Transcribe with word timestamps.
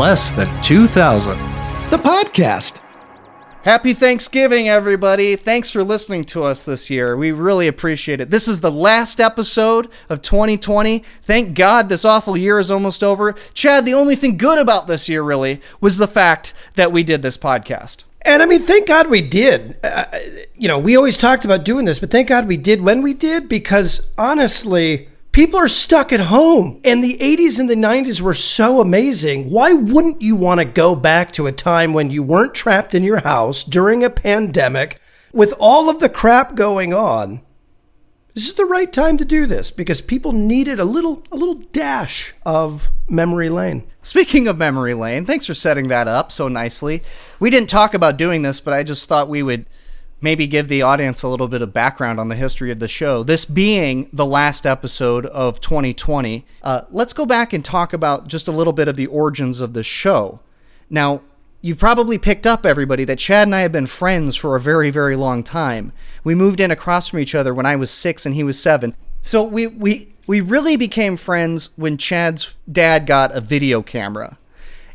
Less 0.00 0.30
Than 0.30 0.48
2000. 0.62 1.36
The 1.90 1.98
podcast. 1.98 2.80
Happy 3.64 3.92
Thanksgiving, 3.92 4.66
everybody. 4.66 5.36
Thanks 5.36 5.70
for 5.70 5.84
listening 5.84 6.24
to 6.24 6.42
us 6.42 6.64
this 6.64 6.88
year. 6.88 7.18
We 7.18 7.32
really 7.32 7.68
appreciate 7.68 8.18
it. 8.18 8.30
This 8.30 8.48
is 8.48 8.60
the 8.60 8.72
last 8.72 9.20
episode 9.20 9.90
of 10.08 10.22
2020. 10.22 11.04
Thank 11.20 11.54
God 11.54 11.90
this 11.90 12.06
awful 12.06 12.34
year 12.34 12.58
is 12.58 12.70
almost 12.70 13.04
over. 13.04 13.34
Chad, 13.52 13.84
the 13.84 13.92
only 13.92 14.16
thing 14.16 14.38
good 14.38 14.58
about 14.58 14.86
this 14.86 15.06
year, 15.06 15.22
really, 15.22 15.60
was 15.82 15.98
the 15.98 16.08
fact 16.08 16.54
that 16.76 16.92
we 16.92 17.02
did 17.02 17.20
this 17.20 17.36
podcast. 17.36 18.04
And 18.22 18.42
I 18.42 18.46
mean, 18.46 18.62
thank 18.62 18.88
God 18.88 19.10
we 19.10 19.20
did. 19.20 19.76
Uh, 19.84 20.06
you 20.56 20.66
know, 20.66 20.78
we 20.78 20.96
always 20.96 21.18
talked 21.18 21.44
about 21.44 21.62
doing 21.62 21.84
this, 21.84 21.98
but 21.98 22.10
thank 22.10 22.30
God 22.30 22.48
we 22.48 22.56
did 22.56 22.80
when 22.80 23.02
we 23.02 23.12
did 23.12 23.50
because 23.50 24.08
honestly, 24.16 25.09
people 25.32 25.58
are 25.58 25.68
stuck 25.68 26.12
at 26.12 26.20
home. 26.20 26.80
And 26.84 27.02
the 27.02 27.18
80s 27.18 27.58
and 27.58 27.68
the 27.68 27.74
90s 27.74 28.20
were 28.20 28.34
so 28.34 28.80
amazing. 28.80 29.50
Why 29.50 29.72
wouldn't 29.72 30.22
you 30.22 30.36
want 30.36 30.60
to 30.60 30.64
go 30.64 30.94
back 30.94 31.32
to 31.32 31.46
a 31.46 31.52
time 31.52 31.92
when 31.92 32.10
you 32.10 32.22
weren't 32.22 32.54
trapped 32.54 32.94
in 32.94 33.04
your 33.04 33.20
house 33.20 33.64
during 33.64 34.02
a 34.02 34.10
pandemic 34.10 35.00
with 35.32 35.54
all 35.58 35.88
of 35.88 35.98
the 35.98 36.08
crap 36.08 36.54
going 36.54 36.92
on? 36.92 37.42
This 38.34 38.46
is 38.46 38.54
the 38.54 38.64
right 38.64 38.92
time 38.92 39.18
to 39.18 39.24
do 39.24 39.44
this 39.44 39.72
because 39.72 40.00
people 40.00 40.32
needed 40.32 40.78
a 40.78 40.84
little 40.84 41.24
a 41.32 41.36
little 41.36 41.56
dash 41.56 42.32
of 42.46 42.88
memory 43.08 43.48
lane. 43.48 43.90
Speaking 44.02 44.46
of 44.46 44.56
memory 44.56 44.94
lane, 44.94 45.26
thanks 45.26 45.46
for 45.46 45.54
setting 45.54 45.88
that 45.88 46.06
up 46.06 46.30
so 46.30 46.46
nicely. 46.46 47.02
We 47.40 47.50
didn't 47.50 47.68
talk 47.68 47.92
about 47.92 48.16
doing 48.16 48.42
this, 48.42 48.60
but 48.60 48.72
I 48.72 48.84
just 48.84 49.08
thought 49.08 49.28
we 49.28 49.42
would 49.42 49.66
maybe 50.20 50.46
give 50.46 50.68
the 50.68 50.82
audience 50.82 51.22
a 51.22 51.28
little 51.28 51.48
bit 51.48 51.62
of 51.62 51.72
background 51.72 52.20
on 52.20 52.28
the 52.28 52.36
history 52.36 52.70
of 52.70 52.78
the 52.78 52.88
show. 52.88 53.22
This 53.22 53.44
being 53.44 54.08
the 54.12 54.26
last 54.26 54.66
episode 54.66 55.26
of 55.26 55.60
2020, 55.60 56.44
uh, 56.62 56.82
let's 56.90 57.12
go 57.12 57.26
back 57.26 57.52
and 57.52 57.64
talk 57.64 57.92
about 57.92 58.28
just 58.28 58.48
a 58.48 58.52
little 58.52 58.72
bit 58.72 58.88
of 58.88 58.96
the 58.96 59.06
origins 59.06 59.60
of 59.60 59.72
the 59.72 59.82
show. 59.82 60.40
Now, 60.88 61.22
You've 61.62 61.78
probably 61.78 62.16
picked 62.16 62.46
up, 62.46 62.64
everybody, 62.64 63.04
that 63.04 63.18
Chad 63.18 63.46
and 63.46 63.54
I 63.54 63.60
have 63.60 63.72
been 63.72 63.86
friends 63.86 64.34
for 64.34 64.56
a 64.56 64.60
very, 64.60 64.90
very 64.90 65.14
long 65.14 65.42
time. 65.42 65.92
We 66.24 66.34
moved 66.34 66.58
in 66.58 66.70
across 66.70 67.08
from 67.08 67.18
each 67.18 67.34
other 67.34 67.52
when 67.52 67.66
I 67.66 67.76
was 67.76 67.90
six 67.90 68.24
and 68.24 68.34
he 68.34 68.42
was 68.42 68.58
seven. 68.58 68.96
So 69.20 69.42
we, 69.42 69.66
we, 69.66 70.14
we 70.26 70.40
really 70.40 70.78
became 70.78 71.16
friends 71.16 71.68
when 71.76 71.98
Chad's 71.98 72.54
dad 72.70 73.06
got 73.06 73.34
a 73.34 73.42
video 73.42 73.82
camera. 73.82 74.38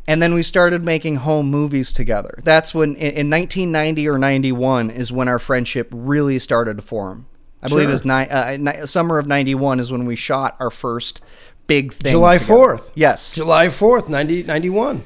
And 0.08 0.22
then 0.22 0.34
we 0.34 0.42
started 0.42 0.84
making 0.84 1.16
home 1.16 1.50
movies 1.50 1.92
together. 1.92 2.38
That's 2.44 2.74
when, 2.74 2.94
in, 2.94 3.12
in 3.12 3.30
1990 3.30 4.08
or 4.08 4.18
91, 4.18 4.90
is 4.90 5.10
when 5.10 5.26
our 5.26 5.38
friendship 5.38 5.88
really 5.90 6.38
started 6.38 6.76
to 6.76 6.82
form. 6.82 7.26
I 7.62 7.68
believe 7.68 7.88
it 7.88 7.92
was 7.92 8.04
ni- 8.04 8.28
uh, 8.28 8.56
ni- 8.56 8.86
summer 8.86 9.18
of 9.18 9.26
91 9.26 9.80
is 9.80 9.90
when 9.90 10.04
we 10.04 10.14
shot 10.14 10.56
our 10.60 10.70
first 10.70 11.22
big 11.66 11.92
thing. 11.92 12.12
July 12.12 12.38
together. 12.38 12.76
4th. 12.76 12.92
Yes. 12.94 13.34
July 13.34 13.66
4th, 13.66 14.08
90, 14.08 14.44
91. 14.44 15.02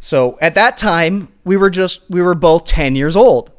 So 0.00 0.38
at 0.40 0.54
that 0.54 0.76
time, 0.76 1.28
we 1.44 1.56
were 1.56 1.70
just 1.70 2.00
we 2.08 2.22
were 2.22 2.34
both 2.34 2.64
ten 2.64 2.96
years 2.96 3.16
old, 3.16 3.52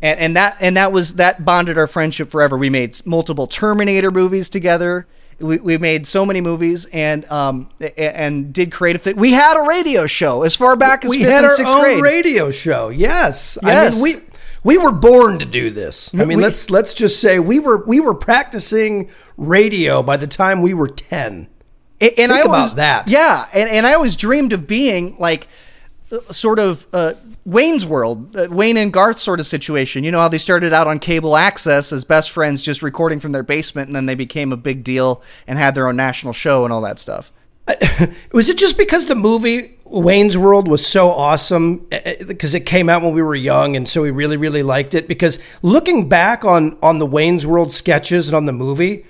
and 0.00 0.18
and 0.18 0.36
that 0.36 0.56
and 0.60 0.76
that 0.76 0.92
was 0.92 1.14
that 1.14 1.44
bonded 1.44 1.76
our 1.76 1.88
friendship 1.88 2.30
forever. 2.30 2.56
We 2.56 2.70
made 2.70 3.04
multiple 3.04 3.48
Terminator 3.48 4.12
movies 4.12 4.48
together. 4.48 5.08
We, 5.40 5.58
we 5.58 5.78
made 5.78 6.06
so 6.06 6.26
many 6.26 6.40
movies 6.40 6.84
and 6.86 7.24
um 7.30 7.68
and 7.96 8.52
did 8.52 8.72
creative 8.72 9.02
things. 9.02 9.16
We 9.16 9.32
had 9.32 9.56
a 9.56 9.62
radio 9.62 10.06
show 10.06 10.42
as 10.42 10.56
far 10.56 10.74
back 10.76 11.04
as 11.04 11.10
we 11.10 11.18
fifth 11.18 11.28
had 11.30 11.36
and 11.44 11.46
our 11.46 11.56
sixth 11.56 11.74
own 11.74 11.82
grade. 12.00 12.02
radio 12.02 12.50
show. 12.50 12.88
Yes. 12.88 13.56
I 13.62 13.68
Yes. 13.70 13.94
mean, 13.94 14.02
we 14.02 14.20
we 14.64 14.78
were 14.78 14.90
born 14.90 15.38
to 15.38 15.44
do 15.44 15.70
this. 15.70 16.10
I 16.12 16.24
mean, 16.24 16.38
We- 16.38 16.44
let's 16.44 16.70
let's 16.70 16.92
just 16.92 17.20
say 17.20 17.38
we 17.38 17.60
were 17.60 17.84
we 17.86 18.00
were 18.00 18.14
practicing 18.14 19.10
radio 19.36 20.02
by 20.02 20.16
the 20.16 20.26
time 20.26 20.60
we 20.62 20.74
were 20.74 20.88
10. 20.88 21.46
A- 22.00 22.04
and 22.04 22.14
Think 22.16 22.32
I 22.32 22.40
always- 22.42 22.64
about 22.66 22.76
that. 22.76 23.08
Yeah, 23.08 23.46
and, 23.54 23.68
and 23.70 23.86
I 23.86 23.94
always 23.94 24.16
dreamed 24.16 24.52
of 24.52 24.66
being 24.66 25.14
like 25.20 25.46
sort 26.30 26.58
of 26.58 26.86
uh, 26.92 27.14
Wayne's 27.44 27.84
World, 27.84 28.36
uh, 28.36 28.48
Wayne 28.50 28.76
and 28.76 28.92
Garth 28.92 29.18
sort 29.18 29.40
of 29.40 29.46
situation. 29.46 30.04
You 30.04 30.10
know 30.10 30.20
how 30.20 30.28
they 30.28 30.38
started 30.38 30.72
out 30.72 30.86
on 30.86 30.98
cable 30.98 31.36
access 31.36 31.92
as 31.92 32.04
best 32.04 32.30
friends, 32.30 32.62
just 32.62 32.82
recording 32.82 33.20
from 33.20 33.32
their 33.32 33.42
basement, 33.42 33.88
and 33.88 33.96
then 33.96 34.06
they 34.06 34.14
became 34.14 34.52
a 34.52 34.56
big 34.56 34.84
deal 34.84 35.22
and 35.46 35.58
had 35.58 35.74
their 35.74 35.88
own 35.88 35.96
national 35.96 36.32
show 36.32 36.64
and 36.64 36.72
all 36.72 36.80
that 36.82 36.98
stuff. 36.98 37.32
Was 38.32 38.48
it 38.48 38.56
just 38.56 38.78
because 38.78 39.06
the 39.06 39.14
movie 39.14 39.78
Wayne's 39.84 40.36
World 40.36 40.68
was 40.68 40.86
so 40.86 41.08
awesome 41.08 41.86
because 42.26 42.54
it 42.54 42.66
came 42.66 42.88
out 42.88 43.02
when 43.02 43.14
we 43.14 43.22
were 43.22 43.34
young 43.34 43.74
and 43.74 43.88
so 43.88 44.02
we 44.02 44.10
really 44.10 44.36
really 44.36 44.62
liked 44.62 44.94
it 44.94 45.08
because 45.08 45.38
looking 45.62 46.08
back 46.08 46.44
on 46.44 46.76
on 46.82 46.98
the 46.98 47.06
Wayne's 47.06 47.46
World 47.46 47.72
sketches 47.72 48.28
and 48.28 48.36
on 48.36 48.44
the 48.44 48.52
movie 48.52 49.06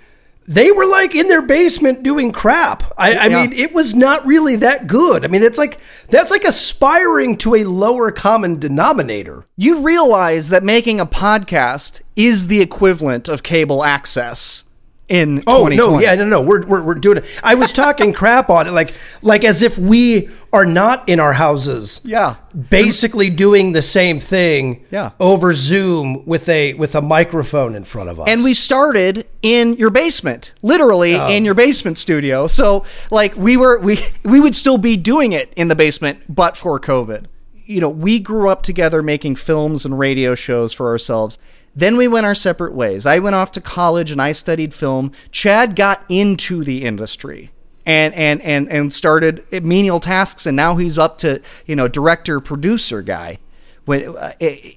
they 0.48 0.72
were 0.72 0.86
like 0.86 1.14
in 1.14 1.28
their 1.28 1.42
basement 1.42 2.02
doing 2.02 2.32
crap. 2.32 2.82
I, 2.96 3.12
I 3.14 3.26
Yeah. 3.26 3.42
mean, 3.46 3.52
it 3.52 3.72
was 3.74 3.94
not 3.94 4.26
really 4.26 4.56
that 4.56 4.86
good. 4.86 5.24
I 5.24 5.28
mean, 5.28 5.42
it's 5.42 5.58
like 5.58 5.78
that's 6.08 6.30
like 6.30 6.44
aspiring 6.44 7.36
to 7.38 7.54
a 7.54 7.64
lower 7.64 8.10
common 8.10 8.58
denominator. 8.58 9.44
You 9.56 9.80
realize 9.80 10.48
that 10.48 10.64
making 10.64 11.00
a 11.00 11.06
podcast 11.06 12.00
is 12.16 12.46
the 12.46 12.62
equivalent 12.62 13.28
of 13.28 13.42
cable 13.42 13.84
access 13.84 14.64
in 15.08 15.42
Oh 15.46 15.66
no, 15.68 15.98
yeah, 16.00 16.14
no, 16.14 16.26
no, 16.26 16.40
we're, 16.42 16.66
we're 16.66 16.82
we're 16.82 16.94
doing 16.94 17.18
it. 17.18 17.24
I 17.42 17.54
was 17.54 17.72
talking 17.72 18.12
crap 18.12 18.50
on 18.50 18.66
it, 18.66 18.72
like 18.72 18.92
like 19.22 19.42
as 19.44 19.62
if 19.62 19.78
we 19.78 20.28
are 20.52 20.66
not 20.66 21.08
in 21.08 21.18
our 21.20 21.32
houses. 21.34 22.00
Yeah. 22.04 22.36
basically 22.70 23.30
doing 23.30 23.72
the 23.72 23.82
same 23.82 24.20
thing. 24.20 24.84
Yeah. 24.90 25.10
over 25.20 25.54
Zoom 25.54 26.24
with 26.26 26.48
a 26.48 26.74
with 26.74 26.94
a 26.94 27.02
microphone 27.02 27.74
in 27.74 27.84
front 27.84 28.10
of 28.10 28.20
us. 28.20 28.28
and 28.28 28.44
we 28.44 28.54
started 28.54 29.26
in 29.42 29.74
your 29.74 29.90
basement 29.90 30.52
literally 30.62 31.14
Oh. 31.16 31.28
in 31.28 31.44
your 31.44 31.54
basement 31.54 31.96
studio 31.98 32.46
so 32.46 32.84
like 33.10 33.36
we 33.36 33.56
were 33.56 33.78
we 33.78 33.98
we 34.24 34.40
would 34.40 34.56
still 34.56 34.78
be 34.78 34.96
doing 34.96 35.32
it 35.32 35.52
in 35.56 35.68
the 35.68 35.76
basement 35.76 36.20
but 36.28 36.56
for 36.56 36.80
covid 36.80 37.26
you 37.66 37.80
know 37.80 37.88
we 37.88 38.18
grew 38.18 38.48
up 38.48 38.62
together 38.62 39.02
making 39.02 39.36
films 39.36 39.84
and 39.84 39.98
radio 39.98 40.34
shows 40.34 40.72
for 40.72 40.88
ourselves 40.88 41.38
then 41.80 41.96
we 41.96 42.08
went 42.08 42.26
our 42.26 42.34
separate 42.34 42.74
ways 42.74 43.06
i 43.06 43.18
went 43.18 43.34
off 43.34 43.52
to 43.52 43.60
college 43.60 44.10
and 44.10 44.20
i 44.20 44.32
studied 44.32 44.74
film 44.74 45.12
chad 45.30 45.76
got 45.76 46.04
into 46.08 46.64
the 46.64 46.84
industry 46.84 47.50
and 47.86 48.14
and 48.14 48.40
and 48.42 48.70
and 48.70 48.92
started 48.92 49.44
menial 49.62 50.00
tasks 50.00 50.46
and 50.46 50.56
now 50.56 50.76
he's 50.76 50.98
up 50.98 51.16
to 51.16 51.40
you 51.66 51.74
know 51.74 51.88
director 51.88 52.40
producer 52.40 53.02
guy 53.02 53.38
when 53.86 54.16
uh, 54.16 54.32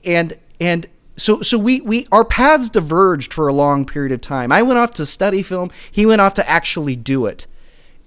and 0.05 0.37
and 0.61 0.87
so 1.17 1.41
so 1.41 1.57
we 1.57 1.81
we 1.81 2.07
our 2.11 2.25
paths 2.25 2.69
diverged 2.69 3.33
for 3.33 3.47
a 3.47 3.53
long 3.53 3.85
period 3.85 4.11
of 4.11 4.21
time. 4.21 4.51
I 4.51 4.61
went 4.61 4.79
off 4.79 4.91
to 4.95 5.05
study 5.05 5.43
film. 5.43 5.69
He 5.91 6.05
went 6.05 6.21
off 6.21 6.33
to 6.35 6.49
actually 6.49 6.95
do 6.95 7.25
it. 7.25 7.45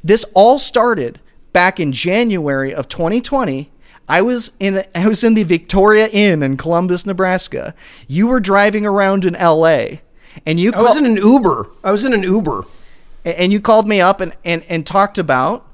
This 0.03 0.25
all 0.35 0.59
started 0.59 1.21
back 1.53 1.79
in 1.79 1.93
January 1.93 2.75
of 2.75 2.89
2020. 2.89 3.71
I 4.09 4.21
was 4.23 4.53
in 4.61 4.85
I 4.95 5.09
was 5.09 5.25
in 5.25 5.35
the 5.35 5.43
Victoria 5.45 6.09
Inn 6.09 6.43
in 6.43 6.57
Columbus, 6.57 7.07
Nebraska. 7.07 7.75
You 8.07 8.27
were 8.27 8.41
driving 8.41 8.85
around 8.85 9.25
in 9.25 9.35
L.A. 9.37 10.03
and 10.45 10.61
you 10.61 10.73
I 10.73 10.83
was 10.83 10.97
in 10.97 11.07
an 11.07 11.17
Uber. 11.17 11.69
I 11.83 11.93
was 11.93 12.05
in 12.05 12.13
an 12.13 12.23
Uber. 12.23 12.65
and 13.25 13.53
you 13.53 13.61
called 13.61 13.89
me 13.89 14.01
up 14.01 14.21
and, 14.21 14.37
and, 14.45 14.65
and 14.69 14.87
talked 14.87 15.17
about 15.17 15.67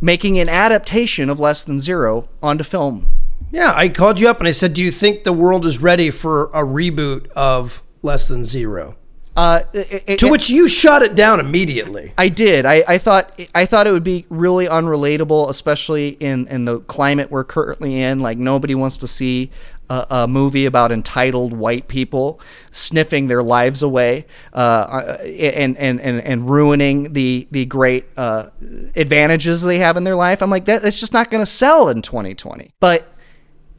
making 0.00 0.38
an 0.38 0.48
adaptation 0.48 1.30
of 1.30 1.40
Less 1.40 1.64
Than 1.64 1.80
Zero 1.80 2.28
onto 2.42 2.64
film. 2.64 3.08
Yeah, 3.50 3.72
I 3.74 3.88
called 3.88 4.20
you 4.20 4.28
up 4.28 4.38
and 4.40 4.48
I 4.48 4.52
said, 4.52 4.74
"Do 4.74 4.82
you 4.82 4.92
think 4.92 5.24
the 5.24 5.32
world 5.32 5.64
is 5.64 5.78
ready 5.80 6.10
for 6.10 6.46
a 6.46 6.62
reboot 6.62 7.28
of 7.28 7.82
Less 8.02 8.28
Than 8.28 8.44
Zero? 8.44 8.96
Uh, 9.38 9.62
it- 9.72 10.02
it- 10.08 10.18
To 10.18 10.28
which 10.28 10.50
you 10.50 10.66
shot 10.66 11.02
it 11.02 11.14
down 11.14 11.38
immediately. 11.38 12.12
I 12.18 12.28
did. 12.28 12.66
I, 12.66 12.82
I 12.88 12.98
thought 12.98 13.40
I 13.54 13.66
thought 13.66 13.86
it 13.86 13.92
would 13.92 14.02
be 14.04 14.26
really 14.28 14.66
unrelatable, 14.66 15.48
especially 15.48 16.08
in, 16.20 16.46
in 16.48 16.64
the 16.64 16.80
climate 16.80 17.30
we're 17.30 17.44
currently 17.44 18.00
in. 18.02 18.18
Like 18.20 18.36
nobody 18.38 18.74
wants 18.74 18.96
to 18.98 19.06
see 19.06 19.50
a, 19.88 20.06
a 20.10 20.28
movie 20.28 20.66
about 20.66 20.90
entitled 20.90 21.52
white 21.52 21.86
people 21.86 22.40
sniffing 22.72 23.28
their 23.28 23.42
lives 23.44 23.80
away 23.82 24.26
uh, 24.52 25.18
and, 25.22 25.76
and, 25.78 26.00
and, 26.00 26.20
and 26.20 26.50
ruining 26.50 27.12
the 27.12 27.46
the 27.52 27.64
great 27.66 28.06
uh, 28.16 28.48
advantages 28.96 29.62
they 29.62 29.78
have 29.78 29.96
in 29.96 30.02
their 30.04 30.16
life. 30.16 30.42
I'm 30.42 30.50
like 30.50 30.64
that. 30.64 30.84
It's 30.84 31.00
just 31.00 31.12
not 31.12 31.30
going 31.30 31.42
to 31.42 31.50
sell 31.50 31.88
in 31.88 32.02
2020. 32.02 32.72
But 32.80 33.06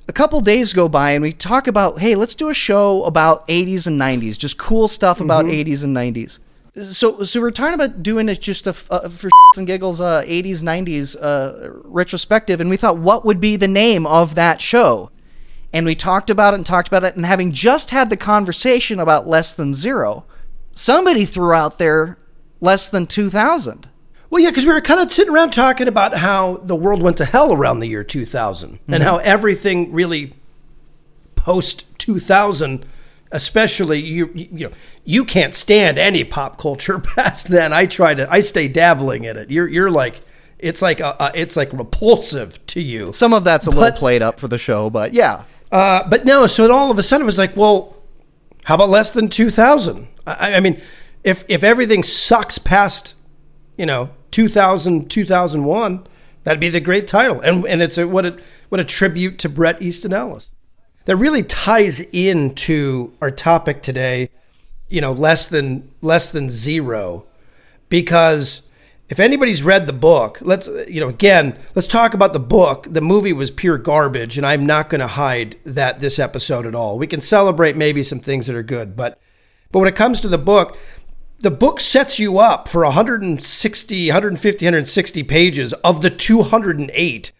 a 0.09 0.11
couple 0.11 0.41
days 0.41 0.73
go 0.73 0.89
by 0.89 1.11
and 1.11 1.21
we 1.21 1.31
talk 1.31 1.67
about 1.67 1.99
hey 1.99 2.15
let's 2.15 2.33
do 2.33 2.49
a 2.49 2.53
show 2.53 3.03
about 3.03 3.47
80s 3.47 3.85
and 3.85 4.01
90s 4.01 4.39
just 4.39 4.57
cool 4.57 4.87
stuff 4.87 5.21
about 5.21 5.45
80s 5.45 5.83
and 5.83 5.95
90s 5.95 6.39
so 6.83 7.23
so 7.23 7.39
we're 7.39 7.51
talking 7.51 7.75
about 7.75 8.01
doing 8.01 8.27
it 8.27 8.41
just 8.41 8.65
a, 8.65 8.71
uh, 8.89 9.07
for 9.07 9.27
shits 9.27 9.57
and 9.57 9.67
giggles 9.67 10.01
uh, 10.01 10.23
80s 10.23 10.63
90s 10.63 11.15
uh, 11.21 11.71
retrospective 11.83 12.59
and 12.59 12.69
we 12.69 12.77
thought 12.77 12.97
what 12.97 13.23
would 13.23 13.39
be 13.39 13.55
the 13.55 13.67
name 13.67 14.05
of 14.05 14.35
that 14.35 14.61
show? 14.61 15.11
And 15.71 15.85
we 15.85 15.93
talked 15.93 16.31
about 16.31 16.53
it 16.53 16.57
and 16.57 16.65
talked 16.65 16.87
about 16.87 17.03
it 17.03 17.15
and 17.15 17.25
having 17.25 17.51
just 17.51 17.91
had 17.91 18.09
the 18.09 18.17
conversation 18.17 18.99
about 18.99 19.27
less 19.27 19.53
than 19.53 19.73
zero 19.73 20.25
somebody 20.73 21.25
threw 21.25 21.53
out 21.53 21.77
there 21.77 22.17
less 22.59 22.89
than 22.89 23.05
2000 23.05 23.87
Well, 24.29 24.41
yeah, 24.41 24.49
because 24.49 24.65
we 24.65 24.73
were 24.73 24.81
kind 24.81 24.99
of 24.99 25.11
sitting 25.11 25.33
around 25.33 25.51
talking 25.51 25.87
about 25.87 26.17
how 26.17 26.57
the 26.57 26.75
world 26.75 27.01
went 27.01 27.17
to 27.17 27.25
hell 27.25 27.53
around 27.53 27.79
the 27.79 27.87
year 27.87 28.03
2000 28.03 28.79
and 28.87 29.03
how 29.03 29.17
everything 29.17 29.91
really 29.91 30.33
post 31.35 31.85
2000 31.99 32.85
especially 33.31 33.99
you 33.99 34.31
you 34.33 34.67
know 34.67 34.71
you 35.05 35.23
can't 35.23 35.53
stand 35.53 35.97
any 35.99 36.23
pop 36.23 36.57
culture 36.57 36.97
past 37.15 37.47
then 37.47 37.71
i 37.71 37.85
try 37.85 38.13
to 38.15 38.29
i 38.31 38.41
stay 38.41 38.67
dabbling 38.67 39.23
in 39.23 39.37
it 39.37 39.51
you're 39.51 39.67
you're 39.67 39.91
like 39.91 40.19
It's 40.57 40.81
like 40.81 40.99
a, 40.99 41.15
a, 41.19 41.31
it's 41.35 41.55
like 41.55 41.71
repulsive 41.71 42.65
to 42.67 42.81
you. 42.81 43.13
Some 43.13 43.33
of 43.33 43.43
that's 43.45 43.65
a 43.67 43.69
little 43.69 43.97
played 43.97 44.21
up 44.21 44.39
for 44.39 44.49
the 44.49 44.57
show, 44.57 44.89
but 44.89 45.13
yeah. 45.13 45.43
Uh, 45.71 46.03
but 46.09 46.25
no, 46.25 46.47
so 46.47 46.69
all 46.71 46.91
of 46.91 46.99
a 46.99 47.03
sudden 47.03 47.23
it 47.23 47.25
was 47.25 47.37
like, 47.37 47.55
well, 47.55 47.95
how 48.65 48.75
about 48.75 48.89
less 48.89 49.11
than 49.11 49.29
2000? 49.29 50.07
I, 50.27 50.55
I 50.55 50.59
mean, 50.59 50.81
if, 51.23 51.45
if 51.47 51.63
everything 51.63 52.03
sucks 52.03 52.57
past, 52.57 53.13
you 53.79 53.85
know, 53.85 54.09
2000, 54.31 55.09
2001, 55.09 56.05
that'd 56.43 56.59
be 56.59 56.67
the 56.67 56.81
great 56.81 57.07
title. 57.07 57.39
And, 57.39 57.65
and 57.65 57.81
it's 57.81 57.97
a, 57.97 58.05
what 58.05 58.25
a, 58.25 58.37
what 58.67 58.81
a 58.81 58.83
tribute 58.83 59.39
to 59.39 59.49
Bret 59.49 59.81
Easton 59.81 60.11
Ellis. 60.11 60.51
That 61.05 61.15
really 61.15 61.43
ties 61.43 62.01
into 62.11 63.13
our 63.21 63.31
topic 63.31 63.81
today, 63.81 64.29
you 64.89 64.99
know, 64.99 65.13
less 65.13 65.47
than, 65.47 65.89
less 66.01 66.29
than 66.29 66.49
zero, 66.49 67.25
because 67.87 68.63
if 69.07 69.17
anybody's 69.17 69.63
read 69.63 69.87
the 69.87 69.93
book, 69.93 70.39
let's 70.41 70.67
you 70.87 70.99
know 70.99 71.09
again, 71.09 71.57
let's 71.73 71.87
talk 71.87 72.13
about 72.13 72.33
the 72.33 72.39
book. 72.39 72.85
The 72.87 73.01
movie 73.01 73.33
was 73.33 73.49
pure 73.49 73.79
garbage, 73.79 74.37
and 74.37 74.45
I'm 74.45 74.67
not 74.67 74.89
going 74.91 74.99
to 74.99 75.07
hide 75.07 75.57
that 75.63 75.99
this 75.99 76.19
episode 76.19 76.67
at 76.67 76.75
all. 76.75 76.99
We 76.99 77.07
can 77.07 77.21
celebrate 77.21 77.75
maybe 77.75 78.03
some 78.03 78.19
things 78.19 78.45
that 78.45 78.55
are 78.55 78.61
good, 78.61 78.95
but 78.95 79.19
but 79.71 79.79
when 79.79 79.87
it 79.87 79.95
comes 79.95 80.21
to 80.21 80.27
the 80.27 80.37
book, 80.37 80.77
the 81.39 81.51
book 81.51 81.79
sets 81.79 82.19
you 82.19 82.37
up 82.37 82.67
for 82.67 82.83
160, 82.83 84.07
150, 84.07 84.65
160 84.65 85.23
pages 85.23 85.73
of 85.73 86.01
the 86.01 86.09
208 86.09 87.31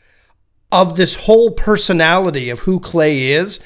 of 0.71 0.95
this 0.95 1.25
whole 1.25 1.51
personality 1.51 2.49
of 2.49 2.59
who 2.59 2.79
Clay 2.79 3.31
is, 3.31 3.59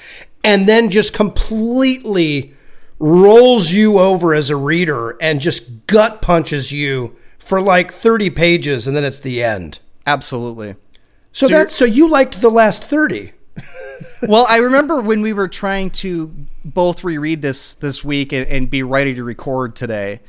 and 0.43 0.67
then 0.67 0.89
just 0.89 1.13
completely 1.13 2.53
rolls 2.99 3.71
you 3.71 3.99
over 3.99 4.33
as 4.33 4.49
a 4.49 4.55
reader 4.55 5.17
and 5.21 5.41
just 5.41 5.85
gut 5.87 6.21
punches 6.21 6.71
you 6.71 7.15
for 7.37 7.59
like 7.61 7.91
30 7.91 8.29
pages, 8.29 8.87
and 8.87 8.95
then 8.95 9.03
it's 9.03 9.19
the 9.19 9.43
end. 9.43 9.79
Absolutely. 10.07 10.75
So, 11.33 11.47
So 11.47 11.53
that's 11.53 11.75
so 11.75 11.85
you 11.85 12.09
liked 12.09 12.41
the 12.41 12.49
last 12.49 12.83
30. 12.83 13.33
Well, 14.27 14.45
I 14.49 14.57
remember 14.57 15.01
when 15.01 15.21
we 15.21 15.33
were 15.33 15.47
trying 15.47 15.89
to 15.91 16.33
both 16.63 17.03
reread 17.03 17.41
this 17.41 17.73
this 17.73 18.03
week 18.03 18.31
and, 18.31 18.47
and 18.47 18.69
be 18.69 18.83
ready 18.83 19.13
to 19.15 19.23
record 19.23 19.75
today. 19.75 20.21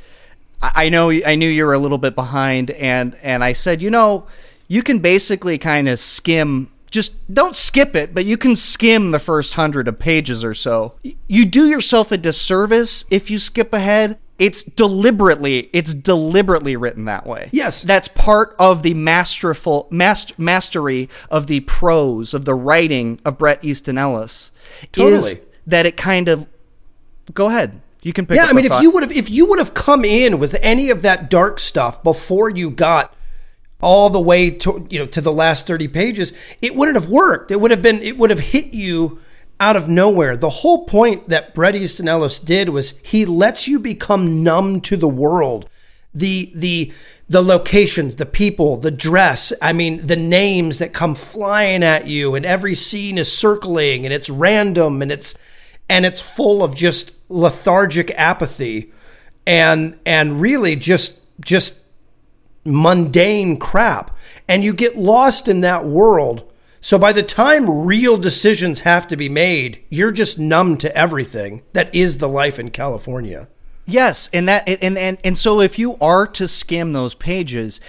I 0.63 0.87
I 0.87 0.89
know 0.89 1.11
I 1.11 1.35
knew 1.35 1.49
you 1.49 1.65
were 1.67 1.75
a 1.75 1.79
little 1.79 1.99
bit 1.99 2.15
behind, 2.15 2.71
and 2.73 3.17
and 3.23 3.45
I 3.45 3.53
said, 3.53 3.83
you 3.83 3.91
know, 3.91 4.27
you 4.69 4.83
can 4.83 4.99
basically 4.99 5.59
kind 5.59 5.89
of 5.89 5.99
skim. 5.99 6.71
Just 6.91 7.33
don't 7.33 7.57
skip 7.57 7.97
it, 7.97 8.15
but 8.15 8.25
you 8.25 8.37
can 8.37 8.55
skim 8.55 9.11
the 9.11 9.19
first 9.19 9.55
hundred 9.55 9.89
of 9.89 9.99
pages 9.99 10.45
or 10.45 10.55
so. 10.55 10.95
You 11.27 11.45
do 11.45 11.67
yourself 11.67 12.13
a 12.13 12.17
disservice 12.17 13.05
if 13.11 13.31
you 13.31 13.41
skip 13.41 13.73
ahead. 13.73 14.19
It's 14.39 14.63
deliberately, 14.65 15.71
it's 15.73 15.95
deliberately 15.95 16.75
written 16.77 17.05
that 17.05 17.25
way. 17.27 17.51
Yes. 17.53 17.83
that's 17.83 18.09
part 18.09 18.57
of 18.59 18.83
the 18.83 18.93
masterful 18.95 19.87
mast- 19.91 20.37
mastery 20.39 21.09
of 21.31 21.47
the 21.47 21.61
prose 21.61 22.35
of 22.35 22.45
the 22.45 22.55
writing 22.55 23.21
of 23.25 23.39
Bret 23.39 23.65
Easton 23.65 23.97
Ellis. 23.97 24.51
Is 24.83 24.89
Totally. 24.93 25.35
that 25.69 25.87
it 25.87 25.97
kind 25.97 26.29
of 26.29 26.47
go 27.33 27.47
ahead. 27.49 27.81
You 28.03 28.13
can 28.13 28.27
pick 28.27 28.37
Yeah, 28.37 28.45
up 28.45 28.51
I 28.51 28.53
mean, 28.55 28.65
if 28.65 28.71
thought. 28.73 28.83
you 28.83 28.91
would 28.91 29.03
have 29.05 29.13
if 29.13 29.31
you 29.31 29.47
would 29.47 29.59
have 29.61 29.73
come 29.73 30.05
in 30.05 30.39
with 30.39 30.59
any 30.63 30.91
of 30.91 31.03
that 31.03 31.31
dark 31.31 31.61
stuff 31.61 32.03
before 32.03 32.51
you 32.51 32.71
got 32.71 33.15
all 33.81 34.11
the 34.11 34.21
way 34.21 34.51
to 34.51 34.87
you 34.91 34.99
know 34.99 35.07
to 35.07 35.21
the 35.21 35.33
last 35.33 35.67
30 35.67 35.89
pages, 35.89 36.33
it 36.61 36.75
wouldn't 36.75 36.97
have 36.97 37.09
worked. 37.09 37.51
It 37.51 37.61
would 37.61 37.71
have 37.71 37.83
been 37.83 38.03
it 38.03 38.19
would 38.19 38.31
have 38.31 38.41
hit 38.41 38.75
you 38.75 39.21
out 39.61 39.77
of 39.77 39.89
nowhere. 39.89 40.37
The 40.37 40.51
whole 40.51 40.85
point 40.85 41.29
that 41.29 41.55
Bret 41.55 41.75
Easton 41.75 42.09
Ellis 42.09 42.39
did 42.41 42.69
was 42.71 42.99
he 43.03 43.25
lets 43.25 43.69
you 43.69 43.79
become 43.79 44.43
numb 44.43 44.81
to 44.83 44.97
the 44.97 45.09
world. 45.09 45.69
The 46.13 46.53
the 46.55 46.93
the 47.29 47.43
locations, 47.43 48.17
the 48.17 48.27
people, 48.27 48.77
the 48.77 48.91
dress, 48.91 49.53
I 49.63 49.73
mean 49.73 50.07
the 50.07 50.17
names 50.17 50.79
that 50.79 50.93
come 50.93 51.15
flying 51.15 51.83
at 51.83 52.07
you 52.07 52.35
and 52.35 52.45
every 52.45 52.75
scene 52.75 53.19
is 53.19 53.33
circling 53.33 54.05
and 54.05 54.13
it's 54.13 54.29
random 54.29 55.03
and 55.03 55.11
it's 55.11 55.35
and 55.89 56.07
it's 56.07 56.21
full 56.21 56.63
of 56.63 56.75
just 56.75 57.13
lethargic 57.29 58.11
apathy 58.17 58.93
and 59.47 59.99
and 60.07 60.41
really 60.41 60.77
just 60.77 61.21
just 61.41 61.81
mundane 62.65 63.59
crap 63.59 64.17
and 64.49 64.65
you 64.65 64.73
get 64.73 64.97
lost 64.97 65.49
in 65.49 65.61
that 65.61 65.85
world 65.85 66.51
so 66.85 66.99
by 66.99 67.13
the 67.15 67.23
time 67.23 67.87
real 67.87 68.19
decisions 68.19 68.81
have 68.81 69.09
to 69.09 69.17
be 69.17 69.29
made 69.29 69.83
you're 69.89 70.11
just 70.11 70.39
numb 70.39 70.77
to 70.77 70.95
everything 70.95 71.63
that 71.73 71.93
is 71.95 72.19
the 72.19 72.29
life 72.29 72.59
in 72.59 72.71
California 72.71 73.49
Yes, 73.87 74.31
and 74.33 74.49
that 74.49 74.67
and 74.67 74.97
and 74.97 75.19
and 75.23 75.37
so 75.37 75.61
if 75.61 75.79
you 75.79 75.99
are 76.01 76.27
to 76.29 76.49
skim 76.49 76.93
those 76.95 77.15
pages, 77.15 77.81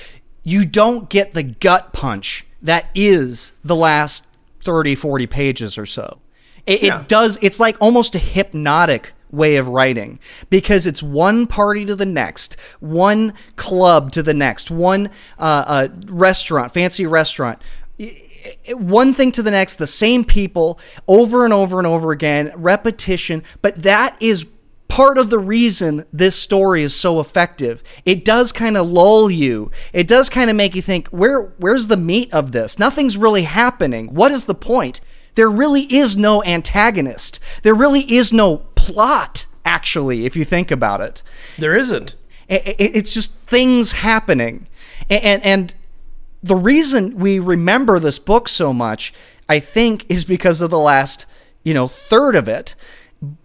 you 0.43 0.65
don't 0.65 1.09
get 1.09 1.33
the 1.33 1.43
gut 1.43 1.93
punch 1.93 2.45
that 2.61 2.87
is 2.93 3.53
the 3.63 3.75
last 3.75 4.27
30 4.63 4.95
40 4.95 5.27
pages 5.27 5.77
or 5.77 5.85
so. 5.85 6.19
It, 6.65 6.83
Yeah. 6.83 6.99
it 6.99 7.07
does 7.07 7.37
it's 7.41 7.59
like 7.61 7.77
almost 7.79 8.13
a 8.13 8.19
hypnotic 8.19 9.13
way 9.31 9.55
of 9.55 9.69
writing 9.69 10.19
because 10.49 10.85
it's 10.85 11.01
one 11.01 11.47
party 11.47 11.85
to 11.85 11.95
the 11.95 12.05
next, 12.05 12.57
one 12.81 13.33
club 13.55 14.11
to 14.11 14.21
the 14.21 14.33
next, 14.33 14.69
one 14.69 15.09
uh, 15.39 15.63
uh, 15.65 15.87
restaurant, 16.07 16.73
fancy 16.73 17.05
restaurant 17.05 17.59
one 18.73 19.13
thing 19.13 19.31
to 19.33 19.43
the 19.43 19.51
next, 19.51 19.75
the 19.75 19.87
same 19.87 20.23
people 20.23 20.79
over 21.07 21.45
and 21.45 21.53
over 21.53 21.77
and 21.77 21.87
over 21.87 22.11
again, 22.11 22.51
repetition. 22.55 23.43
But 23.61 23.83
that 23.83 24.15
is 24.19 24.45
part 24.87 25.17
of 25.17 25.29
the 25.29 25.39
reason 25.39 26.05
this 26.13 26.35
story 26.35 26.81
is 26.81 26.95
so 26.95 27.19
effective. 27.19 27.83
It 28.05 28.23
does 28.23 28.51
kind 28.51 28.77
of 28.77 28.87
lull 28.87 29.29
you. 29.29 29.71
It 29.93 30.07
does 30.07 30.29
kind 30.29 30.49
of 30.49 30.55
make 30.55 30.75
you 30.75 30.81
think, 30.81 31.07
where 31.09 31.53
where's 31.57 31.87
the 31.87 31.97
meat 31.97 32.33
of 32.33 32.51
this? 32.51 32.79
Nothing's 32.79 33.17
really 33.17 33.43
happening. 33.43 34.13
What 34.13 34.31
is 34.31 34.45
the 34.45 34.55
point? 34.55 35.01
There 35.35 35.49
really 35.49 35.81
is 35.93 36.15
no 36.15 36.43
antagonist. 36.43 37.39
There 37.63 37.73
really 37.73 38.09
is 38.09 38.31
no 38.31 38.57
plot, 38.75 39.45
actually, 39.65 40.25
if 40.25 40.35
you 40.35 40.45
think 40.45 40.71
about 40.71 41.01
it. 41.01 41.21
there 41.57 41.75
isn't 41.75 42.15
It's 42.47 43.13
just 43.13 43.33
things 43.47 43.91
happening. 43.91 44.67
And, 45.09 45.43
and 45.43 45.73
the 46.45 46.55
reason 46.55 47.17
we 47.17 47.39
remember 47.39 47.97
this 47.97 48.19
book 48.19 48.47
so 48.47 48.71
much, 48.71 49.11
I 49.49 49.57
think, 49.57 50.05
is 50.09 50.25
because 50.25 50.61
of 50.61 50.69
the 50.69 50.77
last, 50.77 51.25
you 51.63 51.73
know, 51.73 51.87
third 51.87 52.35
of 52.35 52.47
it. 52.47 52.75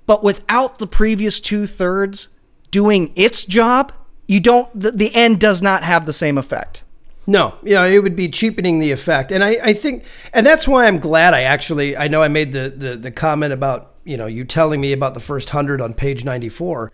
But 0.05 0.23
without 0.23 0.79
the 0.79 0.87
previous 0.87 1.41
two 1.41 1.67
thirds 1.67 2.29
doing 2.70 3.12
its 3.17 3.47
job, 3.47 3.94
you 4.26 4.38
don't, 4.38 4.69
the, 4.79 4.91
the 4.91 5.14
end 5.14 5.41
does 5.41 5.63
not 5.63 5.82
have 5.82 6.05
the 6.05 6.13
same 6.13 6.36
effect. 6.36 6.84
No, 7.27 7.55
know, 7.63 7.86
it 7.86 8.03
would 8.03 8.17
be 8.17 8.29
cheapening 8.29 8.81
the 8.81 8.93
effect. 8.93 9.32
And 9.32 9.43
I, 9.43 9.56
I 9.63 9.72
think, 9.72 10.05
and 10.34 10.44
that's 10.44 10.69
why 10.69 10.86
I'm 10.86 10.98
glad 10.98 11.32
I 11.32 11.43
actually, 11.43 11.96
I 11.96 12.06
know 12.06 12.22
I 12.22 12.29
made 12.29 12.53
the, 12.53 12.69
the, 12.69 12.96
the 12.96 13.10
comment 13.10 13.55
about, 13.55 13.94
you 14.05 14.19
know, 14.19 14.27
you 14.27 14.44
telling 14.44 14.79
me 14.79 14.93
about 14.93 15.15
the 15.15 15.20
first 15.20 15.51
hundred 15.51 15.81
on 15.81 15.94
page 15.94 16.22
94. 16.22 16.93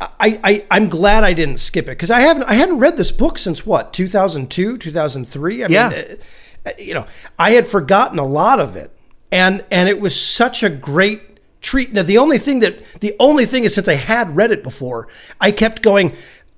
I, 0.00 0.38
I, 0.44 0.66
I'm 0.70 0.88
glad 0.88 1.24
I 1.24 1.32
didn't 1.32 1.56
skip 1.56 1.86
it 1.86 1.92
because 1.92 2.10
I 2.10 2.20
haven't, 2.20 2.44
I 2.44 2.54
hadn't 2.54 2.78
read 2.78 2.96
this 2.98 3.10
book 3.10 3.38
since 3.38 3.64
what, 3.64 3.92
2002, 3.94 4.76
2003? 4.76 5.64
I 5.64 5.68
Yeah. 5.68 5.88
mean, 5.88 6.18
uh, 6.66 6.70
you 6.78 6.92
know, 6.94 7.06
I 7.38 7.52
had 7.52 7.66
forgotten 7.66 8.18
a 8.18 8.24
lot 8.26 8.60
of 8.60 8.76
it. 8.76 8.90
And, 9.32 9.64
and 9.70 9.88
it 9.88 10.00
was 10.00 10.18
such 10.20 10.62
a 10.62 10.68
great 10.68 11.40
treat. 11.60 11.92
Now, 11.92 12.02
the 12.02 12.18
only 12.18 12.38
thing 12.38 12.60
that, 12.60 12.78
the 13.00 13.16
only 13.18 13.46
thing 13.46 13.64
is 13.64 13.74
since 13.74 13.88
I 13.88 13.94
had 13.94 14.36
read 14.36 14.50
it 14.50 14.62
before, 14.62 15.08
I 15.40 15.50
kept 15.50 15.82
going, 15.82 16.14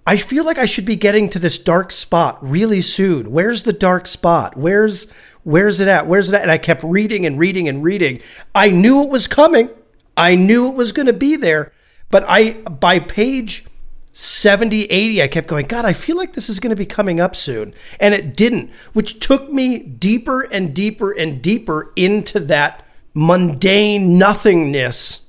I 0.07 0.17
feel 0.17 0.45
like 0.45 0.59
I 0.59 0.67
should 0.67 0.85
be 0.85 0.97
getting 0.97 1.31
to 1.31 1.39
this 1.39 1.59
dark 1.59 1.93
spot 1.93 2.39
really 2.43 2.83
soon. 2.83 3.31
Where's 3.31 3.63
the 3.63 3.73
dark 3.73 4.07
spot? 4.07 4.57
Where's 4.57 5.07
where's 5.45 5.81
it 5.81 5.89
at? 5.89 6.07
Where's 6.07 6.29
it 6.29 6.35
at? 6.35 6.43
And 6.43 6.51
I 6.51 6.59
kept 6.59 6.83
reading 6.83 7.25
and 7.27 7.39
reading 7.39 7.69
and 7.69 7.83
reading. 7.85 8.21
I 8.55 8.71
knew 8.71 9.03
it 9.03 9.11
was 9.11 9.27
coming. 9.29 9.71
I 10.17 10.35
knew 10.35 10.69
it 10.69 10.75
was 10.77 10.93
going 10.93 11.07
to 11.07 11.13
be 11.13 11.37
there. 11.37 11.73
But 12.11 12.25
I 12.27 12.53
by 12.53 12.99
page 12.99 13.65
70, 14.13 14.87
80, 14.87 15.23
I 15.23 15.29
kept 15.29 15.47
going, 15.47 15.67
God, 15.67 15.85
I 15.85 15.93
feel 15.93 16.17
like 16.17 16.33
this 16.33 16.49
is 16.49 16.59
going 16.59 16.71
to 16.71 16.77
be 16.77 16.85
coming 16.85 17.21
up 17.21 17.37
soon. 17.37 17.73
And 18.01 18.15
it 18.15 18.37
didn't, 18.37 18.71
which 18.93 19.21
took 19.21 19.53
me 19.53 19.79
deeper 19.79 20.43
and 20.43 20.75
deeper 20.75 21.13
and 21.13 21.41
deeper 21.41 21.93
into 21.95 22.41
that 22.41 22.85
mundane 23.15 24.19
nothingness 24.19 25.27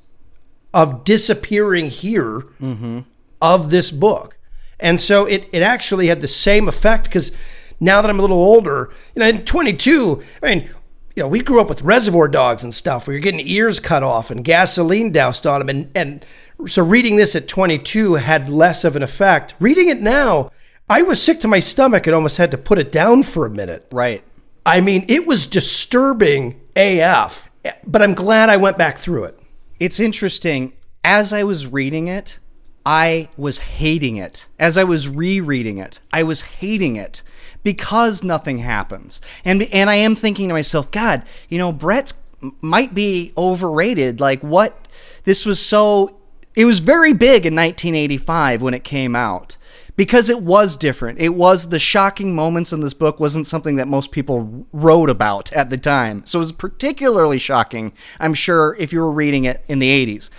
of 0.73 1.03
disappearing 1.03 1.91
here 1.91 2.41
mm-hmm. 2.59 3.01
of 3.39 3.69
this 3.69 3.91
book. 3.91 4.39
And 4.79 4.99
so 4.99 5.25
it, 5.25 5.47
it 5.51 5.61
actually 5.61 6.07
had 6.07 6.21
the 6.21 6.27
same 6.27 6.67
effect 6.67 7.05
because 7.05 7.31
now 7.79 8.01
that 8.01 8.09
I'm 8.09 8.17
a 8.17 8.21
little 8.21 8.41
older, 8.41 8.91
you 9.13 9.19
know, 9.19 9.27
in 9.27 9.45
22, 9.45 10.23
I 10.41 10.55
mean, 10.55 10.69
you 11.15 11.23
know, 11.23 11.27
we 11.27 11.41
grew 11.41 11.59
up 11.59 11.69
with 11.69 11.81
reservoir 11.81 12.27
dogs 12.27 12.63
and 12.63 12.73
stuff 12.73 13.05
where 13.05 13.13
you're 13.13 13.21
getting 13.21 13.45
ears 13.45 13.79
cut 13.79 14.03
off 14.03 14.31
and 14.31 14.43
gasoline 14.43 15.11
doused 15.11 15.45
on 15.45 15.59
them. 15.59 15.69
And, 15.69 15.91
and 15.93 16.25
so 16.67 16.83
reading 16.83 17.15
this 17.15 17.35
at 17.35 17.47
22 17.47 18.15
had 18.15 18.49
less 18.49 18.83
of 18.83 18.95
an 18.95 19.03
effect. 19.03 19.55
Reading 19.59 19.89
it 19.89 20.01
now, 20.01 20.51
I 20.89 21.01
was 21.01 21.21
sick 21.21 21.39
to 21.41 21.47
my 21.47 21.59
stomach 21.59 22.07
and 22.07 22.15
almost 22.15 22.37
had 22.37 22.51
to 22.51 22.57
put 22.57 22.79
it 22.79 22.91
down 22.91 23.23
for 23.23 23.45
a 23.45 23.49
minute. 23.49 23.87
Right. 23.91 24.23
I 24.65 24.81
mean, 24.81 25.05
it 25.07 25.25
was 25.25 25.45
disturbing 25.45 26.59
AF, 26.75 27.49
but 27.85 28.01
I'm 28.01 28.13
glad 28.13 28.49
I 28.49 28.57
went 28.57 28.77
back 28.77 28.97
through 28.97 29.25
it. 29.25 29.39
It's 29.79 29.99
interesting. 29.99 30.73
As 31.03 31.31
I 31.31 31.43
was 31.43 31.65
reading 31.65 32.07
it, 32.07 32.39
I 32.85 33.29
was 33.37 33.57
hating 33.59 34.17
it. 34.17 34.47
As 34.59 34.77
I 34.77 34.83
was 34.83 35.07
rereading 35.07 35.77
it, 35.77 35.99
I 36.11 36.23
was 36.23 36.41
hating 36.41 36.95
it 36.95 37.21
because 37.63 38.23
nothing 38.23 38.59
happens. 38.59 39.21
And 39.45 39.63
and 39.63 39.89
I 39.89 39.95
am 39.95 40.15
thinking 40.15 40.47
to 40.49 40.53
myself, 40.53 40.91
God, 40.91 41.23
you 41.47 41.57
know, 41.57 41.71
Bret 41.71 42.13
might 42.61 42.93
be 42.93 43.33
overrated. 43.37 44.19
Like 44.19 44.41
what 44.41 44.87
this 45.23 45.45
was 45.45 45.59
so 45.59 46.18
it 46.55 46.65
was 46.65 46.79
very 46.79 47.13
big 47.13 47.45
in 47.45 47.55
1985 47.55 48.61
when 48.61 48.73
it 48.73 48.83
came 48.83 49.15
out 49.15 49.57
because 49.99 50.29
it 50.29 50.41
was 50.41 50.77
different. 50.77 51.19
It 51.19 51.35
was 51.35 51.69
the 51.69 51.77
shocking 51.77 52.33
moments 52.33 52.71
in 52.71 52.79
this 52.79 52.93
book 52.93 53.19
wasn't 53.19 53.47
something 53.47 53.75
that 53.75 53.87
most 53.87 54.11
people 54.11 54.65
wrote 54.71 55.09
about 55.09 55.51
at 55.51 55.69
the 55.69 55.77
time. 55.77 56.25
So 56.25 56.39
it 56.39 56.41
was 56.41 56.51
particularly 56.53 57.37
shocking, 57.37 57.91
I'm 58.17 58.33
sure, 58.33 58.77
if 58.79 58.93
you 58.93 59.01
were 59.01 59.11
reading 59.11 59.43
it 59.43 59.61
in 59.67 59.79
the 59.79 60.05
80s. 60.05 60.29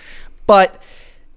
But 0.47 0.83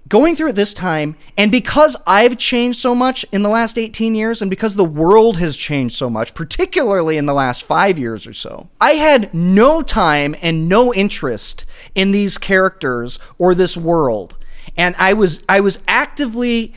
going 0.08 0.36
through 0.36 0.48
it 0.48 0.56
this 0.56 0.72
time, 0.72 1.16
and 1.36 1.50
because 1.50 1.96
I've 2.06 2.38
changed 2.38 2.78
so 2.78 2.94
much 2.94 3.26
in 3.30 3.42
the 3.42 3.50
last 3.50 3.76
18 3.76 4.14
years, 4.14 4.40
and 4.40 4.48
because 4.48 4.76
the 4.76 4.84
world 4.84 5.36
has 5.36 5.54
changed 5.54 5.96
so 5.96 6.08
much, 6.08 6.34
particularly 6.34 7.18
in 7.18 7.26
the 7.26 7.34
last 7.34 7.62
five 7.62 7.98
years 7.98 8.26
or 8.26 8.32
so, 8.32 8.70
I 8.80 8.92
had 8.92 9.34
no 9.34 9.82
time 9.82 10.34
and 10.40 10.66
no 10.66 10.94
interest 10.94 11.66
in 11.94 12.10
these 12.10 12.38
characters 12.38 13.18
or 13.38 13.54
this 13.54 13.76
world. 13.76 14.36
And 14.76 14.94
I 14.98 15.12
was 15.12 15.42
I 15.48 15.60
was 15.60 15.78
actively 15.86 16.74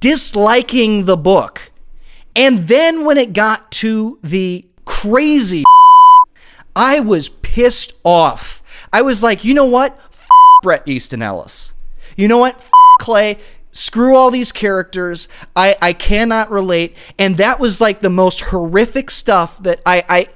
disliking 0.00 1.04
the 1.04 1.16
book. 1.16 1.72
And 2.36 2.68
then 2.68 3.04
when 3.04 3.16
it 3.16 3.32
got 3.32 3.70
to 3.72 4.18
the 4.22 4.64
crazy, 4.84 5.64
I 6.74 7.00
was 7.00 7.28
pissed 7.28 7.92
off. 8.02 8.62
I 8.92 9.02
was 9.02 9.22
like, 9.22 9.44
you 9.44 9.54
know 9.54 9.66
what? 9.66 9.98
F- 10.12 10.28
Bret 10.62 10.86
Easton 10.86 11.22
Ellis. 11.22 11.72
You 12.16 12.28
know 12.28 12.38
what? 12.38 12.56
F- 12.56 12.70
Clay. 13.00 13.38
Screw 13.72 14.16
all 14.16 14.30
these 14.30 14.52
characters. 14.52 15.26
I, 15.56 15.76
I 15.82 15.92
cannot 15.94 16.48
relate. 16.48 16.96
And 17.18 17.36
that 17.38 17.58
was 17.58 17.80
like 17.80 18.02
the 18.02 18.10
most 18.10 18.40
horrific 18.42 19.10
stuff 19.10 19.60
that 19.64 19.80
I, 19.84 20.04
I 20.08 20.26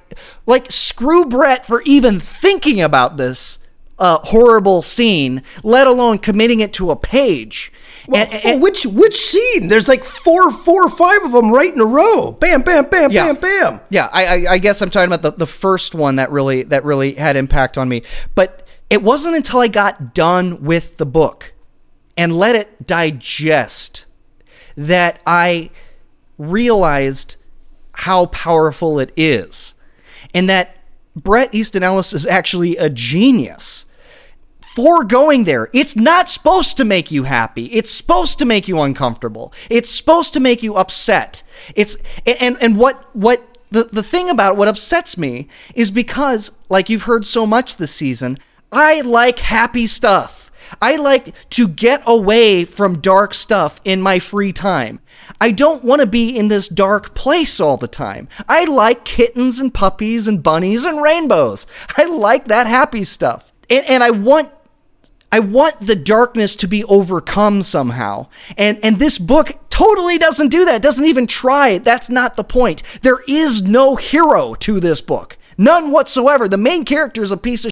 like 0.45 0.73
screw 0.73 1.25
Bret 1.25 1.65
for 1.65 1.81
even 1.83 2.19
thinking 2.19 2.81
about 2.81 3.17
this 3.17 3.61
uh, 3.99 4.19
horrible 4.25 4.83
scene, 4.83 5.43
let 5.63 5.87
alone 5.87 6.19
committing 6.19 6.61
it 6.61 6.73
to 6.75 6.91
a 6.91 6.97
page. 6.97 7.73
Well, 8.07 8.27
and, 8.31 8.45
and, 8.45 8.63
which 8.63 8.87
which 8.87 9.15
scene? 9.15 9.69
There's 9.69 9.87
like 9.87 10.03
four, 10.03 10.51
four 10.51 10.87
or 10.87 10.89
five 10.89 11.23
of 11.25 11.33
them 11.33 11.51
right 11.51 11.73
in 11.73 11.81
a 11.81 11.85
row. 11.85 12.33
Bam, 12.33 12.63
bam, 12.63 12.89
bam, 12.89 13.11
yeah. 13.11 13.33
bam, 13.33 13.37
bam. 13.37 13.81
Yeah, 13.91 14.09
I, 14.13 14.27
I, 14.27 14.53
I 14.53 14.59
guess 14.59 14.81
I'm 14.81 14.89
talking 14.89 15.13
about 15.13 15.23
the, 15.23 15.33
the 15.33 15.47
first 15.47 15.95
one 15.95 16.17
that 16.17 16.31
really 16.31 16.63
that 16.65 16.85
really 16.85 17.13
had 17.13 17.37
impact 17.37 17.77
on 17.77 17.89
me. 17.89 18.03
But 18.35 18.67
it 18.89 19.03
wasn't 19.03 19.37
until 19.37 19.61
I 19.61 19.69
got 19.69 20.15
done 20.15 20.63
with 20.63 20.97
the 20.97 21.05
book 21.05 21.53
and 22.17 22.35
let 22.35 22.57
it 22.57 22.87
digest 22.87 24.07
that 24.77 25.21
I 25.27 25.71
realized 26.39 27.37
how 27.93 28.27
powerful 28.27 28.99
it 29.01 29.13
is, 29.17 29.75
and 30.33 30.49
that 30.49 30.77
Bret 31.15 31.55
Easton 31.55 31.83
Ellis 31.83 32.15
is 32.15 32.25
actually 32.25 32.77
a 32.79 32.89
genius 32.89 33.85
for 34.75 35.05
going 35.05 35.45
there. 35.45 35.69
It's 35.73 35.97
not 35.97 36.31
supposed 36.31 36.77
to 36.77 36.85
make 36.85 37.11
you 37.11 37.25
happy. 37.25 37.67
It's 37.67 37.91
supposed 37.91 38.39
to 38.39 38.45
make 38.45 38.69
you 38.69 38.81
uncomfortable. 38.81 39.53
It's 39.71 39.91
supposed 39.91 40.33
to 40.35 40.41
make 40.41 40.63
you 40.63 40.75
upset. 40.75 41.43
It's 41.75 41.97
and 42.41 42.57
and 42.61 42.77
what 42.77 43.05
what 43.15 43.59
the 43.71 43.85
the 43.85 44.03
thing 44.03 44.31
about 44.31 44.57
what 44.57 44.69
upsets 44.69 45.19
me 45.19 45.49
is 45.75 45.91
because 45.91 46.53
like 46.69 46.89
you've 46.89 47.05
heard 47.05 47.27
so 47.27 47.47
much 47.47 47.77
this 47.77 47.95
season, 47.95 48.39
I 48.71 49.01
like 49.01 49.41
happy 49.41 49.87
stuff. 49.87 50.51
I 50.83 50.97
like 50.97 51.35
to 51.51 51.67
get 51.67 52.03
away 52.07 52.65
from 52.65 53.01
dark 53.01 53.35
stuff 53.35 53.81
in 53.85 54.03
my 54.03 54.19
free 54.19 54.53
time. 54.53 55.01
I 55.41 55.51
don't 55.51 55.85
want 55.85 56.01
to 56.01 56.07
be 56.07 56.37
in 56.37 56.49
this 56.49 56.69
dark 56.69 57.15
place 57.15 57.61
all 57.61 57.77
the 57.77 57.89
time. 57.89 58.29
I 58.49 58.65
like 58.65 59.05
kittens 59.05 59.59
and 59.59 59.73
puppies 59.73 60.29
and 60.29 60.43
bunnies 60.43 60.85
and 60.85 61.03
rainbows. 61.03 61.67
I 61.97 62.05
like 62.05 62.47
that 62.47 62.67
happy 62.67 63.05
stuff. 63.05 63.53
And, 63.71 63.85
and 63.87 64.03
I 64.03 64.11
want 64.11 64.51
I 65.31 65.41
want 65.41 65.81
the 65.81 65.97
darkness 65.97 66.57
to 66.57 66.67
be 66.67 66.85
overcome 66.85 67.63
somehow. 67.63 68.29
And 68.57 68.79
and 68.83 68.99
this 68.99 69.19
book 69.19 69.53
totally 69.69 70.19
doesn't 70.19 70.49
do 70.49 70.65
that. 70.65 70.83
Doesn't 70.83 71.05
even 71.05 71.27
try. 71.27 71.79
That's 71.79 72.09
not 72.09 72.37
the 72.37 72.45
point. 72.45 72.83
There 73.03 73.21
is 73.29 73.63
no 73.63 73.97
hero 73.97 74.55
to 74.55 74.81
this 74.81 75.01
book. 75.01 75.37
None 75.57 75.91
whatsoever. 75.91 76.49
The 76.49 76.57
main 76.57 76.85
character 76.85 77.23
is 77.23 77.31
a 77.31 77.37
piece 77.37 77.65
of 77.65 77.71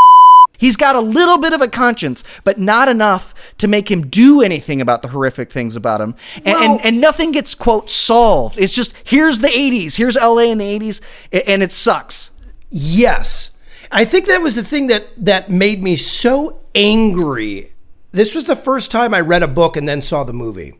He's 0.59 0.77
got 0.77 0.97
a 0.97 1.01
little 1.01 1.39
bit 1.39 1.53
of 1.53 1.61
a 1.61 1.69
conscience, 1.69 2.25
but 2.45 2.59
not 2.59 2.89
enough 2.89 3.35
to 3.59 3.69
make 3.69 3.91
him 3.91 4.07
do 4.07 4.41
anything 4.41 4.81
about 4.81 5.03
the 5.03 5.09
horrific 5.09 5.51
things 5.53 5.77
about 5.77 6.01
him. 6.01 6.15
And, 6.37 6.45
well, 6.45 6.73
and, 6.77 6.87
and, 6.87 7.01
nothing 7.01 7.33
gets, 7.33 7.55
quote, 7.55 7.91
solved. 7.91 8.59
It's 8.59 8.75
just, 8.75 8.95
here's 9.05 9.41
the 9.41 9.49
80s, 9.49 9.97
here's 9.97 10.17
LA 10.17 10.51
in 10.51 10.59
the 10.59 10.79
80s, 10.79 11.01
and 11.47 11.63
it 11.63 11.73
sucks. 11.73 12.31
Yes. 12.71 13.51
I 13.93 14.05
think 14.05 14.27
that 14.27 14.41
was 14.41 14.55
the 14.55 14.65
thing 14.65 14.89
that, 14.89 15.09
that 15.19 15.51
made 15.51 15.85
me 15.85 15.97
so 15.97 16.61
angry. 16.76 17.73
This 18.12 18.35
was 18.35 18.45
the 18.45 18.54
first 18.54 18.90
time 18.90 19.12
I 19.12 19.21
read 19.21 19.42
a 19.42 19.49
book 19.49 19.76
and 19.76 19.88
then 19.88 20.02
saw 20.02 20.23
the 20.23 20.33
movie. 20.33 20.78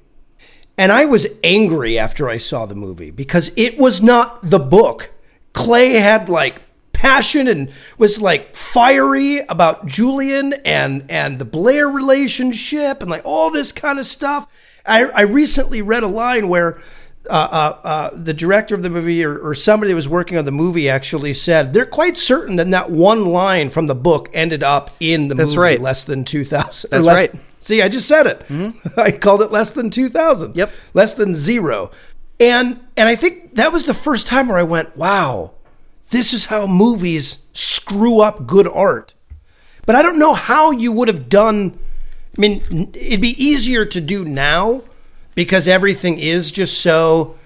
And 0.79 0.93
I 0.93 1.07
was 1.07 1.27
angry 1.43 1.99
after 1.99 2.29
I 2.29 2.37
saw 2.37 2.67
the 2.67 2.75
movie 2.75 3.11
because 3.11 3.51
it 3.57 3.79
was 3.79 4.03
not 4.03 4.43
the 4.43 4.59
book. 4.59 5.11
Clay 5.55 5.95
had 5.95 6.29
like 6.29 6.61
passion 6.93 7.49
and 7.49 7.73
was 7.99 8.21
like 8.21 8.55
fiery 8.55 9.39
about 9.49 9.87
Julian 9.87 10.53
and 10.65 11.05
and 11.11 11.39
the 11.39 11.45
Blair 11.47 11.89
relationship 11.89 13.01
and 13.01 13.11
like 13.11 13.23
all 13.25 13.51
this 13.51 13.73
kind 13.73 13.99
of 13.99 14.07
stuff. 14.07 14.47
I, 14.85 15.07
I 15.07 15.23
recently 15.23 15.83
read 15.83 16.03
a 16.03 16.09
line 16.09 16.49
where 16.49 16.79
uh, 17.29 17.49
uh, 17.51 17.87
uh, 17.87 18.11
the 18.15 18.33
director 18.33 18.75
of 18.75 18.83
the 18.83 18.91
movie 18.91 19.25
or, 19.25 19.39
or, 19.39 19.55
somebody 19.55 19.93
that 19.93 19.97
was 19.97 20.09
working 20.09 20.39
on 20.39 20.45
the 20.45 20.53
movie 20.53 20.89
actually 20.89 21.33
said 21.35 21.73
they're 21.73 21.87
quite 21.87 22.17
certain 22.17 22.57
that 22.57 22.71
that 22.71 22.91
one 22.91 23.27
line 23.27 23.71
from 23.71 23.87
the 23.87 23.95
book 23.95 24.29
ended 24.33 24.63
up 24.63 24.91
in 25.01 25.29
the 25.29 25.35
That's 25.35 25.55
movie 25.55 25.61
right. 25.61 25.81
less 25.81 26.05
than 26.05 26.25
2000. 26.25 26.91
That's 26.91 27.07
right. 27.07 27.33
See, 27.61 27.83
I 27.83 27.89
just 27.89 28.07
said 28.07 28.27
it. 28.27 28.41
Mm-hmm. 28.49 29.01
I 29.01 29.11
called 29.11 29.43
it 29.43 29.51
less 29.51 29.73
than 29.73 29.91
2000. 29.91 30.57
Yep. 30.57 30.71
Less 30.95 31.15
than 31.15 31.35
zero. 31.35 31.91
And 32.39 32.81
and 32.97 33.09
I 33.09 33.17
think 33.17 33.55
that 33.55 33.73
was 33.73 33.85
the 33.85 33.95
first 33.95 34.27
time 34.27 34.49
where 34.49 34.59
I 34.59 34.63
went, 34.63 34.97
wow, 34.97 35.53
this 36.11 36.33
is 36.33 36.47
how 36.47 36.67
movies 36.67 37.47
screw 37.53 38.21
up 38.21 38.47
good 38.47 38.69
art. 38.69 39.15
But 39.85 39.97
I 39.97 40.03
don't 40.03 40.19
know 40.19 40.35
how 40.35 40.71
you 40.71 40.93
would 40.93 41.09
have 41.09 41.29
done. 41.29 41.79
I 42.37 42.41
mean, 42.41 42.91
it'd 42.95 43.21
be 43.21 43.43
easier 43.43 43.85
to 43.87 44.01
do 44.01 44.25
now 44.25 44.83
because 45.37 45.69
everything 45.69 46.19
is 46.19 46.51
just 46.51 46.81
so 46.81 47.37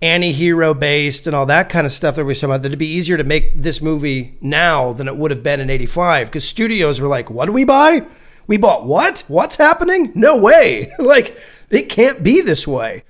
anti-hero 0.00 0.74
based 0.74 1.26
and 1.26 1.34
all 1.34 1.46
that 1.46 1.68
kind 1.68 1.86
of 1.86 1.92
stuff 1.92 2.16
that 2.16 2.24
we 2.24 2.34
talking 2.34 2.50
about 2.50 2.62
that 2.62 2.68
it'd 2.68 2.78
be 2.78 2.86
easier 2.86 3.16
to 3.16 3.24
make 3.24 3.56
this 3.56 3.80
movie 3.80 4.36
now 4.40 4.92
than 4.92 5.08
it 5.08 5.16
would 5.16 5.30
have 5.30 5.42
been 5.42 5.58
in 5.60 5.70
85 5.70 6.28
because 6.28 6.44
studios 6.44 7.00
were 7.00 7.08
like 7.08 7.30
what 7.30 7.46
do 7.46 7.52
we 7.52 7.64
buy? 7.64 8.06
We 8.48 8.56
bought 8.56 8.84
what? 8.84 9.24
What's 9.28 9.56
happening? 9.56 10.12
No 10.14 10.36
way. 10.36 10.92
Like 10.98 11.36
it 11.70 11.88
can't 11.88 12.22
be 12.22 12.42
this 12.42 12.66
way. 12.66 13.02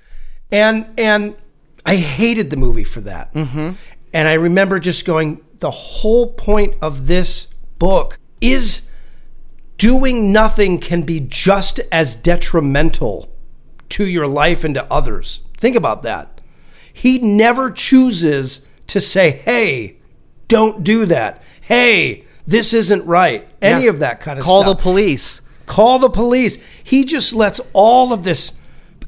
And 0.51 0.87
and 0.97 1.35
i 1.85 1.97
hated 1.97 2.49
the 2.49 2.57
movie 2.57 2.85
for 2.85 3.01
that. 3.01 3.33
Mm-hmm. 3.33 3.71
and 4.13 4.27
i 4.27 4.33
remember 4.33 4.79
just 4.79 5.05
going 5.05 5.43
the 5.59 5.71
whole 5.71 6.33
point 6.33 6.75
of 6.81 7.07
this 7.07 7.47
book 7.79 8.19
is 8.39 8.87
doing 9.77 10.31
nothing 10.31 10.79
can 10.79 11.01
be 11.01 11.19
just 11.19 11.79
as 11.91 12.15
detrimental 12.15 13.32
to 13.93 14.07
your 14.07 14.27
life 14.27 14.63
and 14.63 14.73
to 14.75 14.91
others. 14.91 15.41
Think 15.57 15.75
about 15.75 16.01
that. 16.03 16.41
He 16.91 17.19
never 17.19 17.69
chooses 17.71 18.65
to 18.87 18.99
say, 18.99 19.31
hey, 19.31 19.97
don't 20.47 20.83
do 20.83 21.05
that. 21.05 21.41
Hey, 21.61 22.25
this 22.45 22.73
isn't 22.73 23.05
right. 23.05 23.47
Any 23.61 23.83
yeah. 23.83 23.89
of 23.91 23.99
that 23.99 24.19
kind 24.19 24.39
of 24.39 24.45
Call 24.45 24.61
stuff. 24.61 24.65
Call 24.65 24.75
the 24.75 24.81
police. 24.81 25.41
Call 25.65 25.99
the 25.99 26.09
police. 26.09 26.57
He 26.83 27.05
just 27.05 27.33
lets 27.33 27.61
all 27.71 28.11
of 28.11 28.23
this 28.23 28.53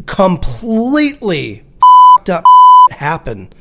completely 0.06 1.64
up 2.30 2.44
happen 2.92 3.52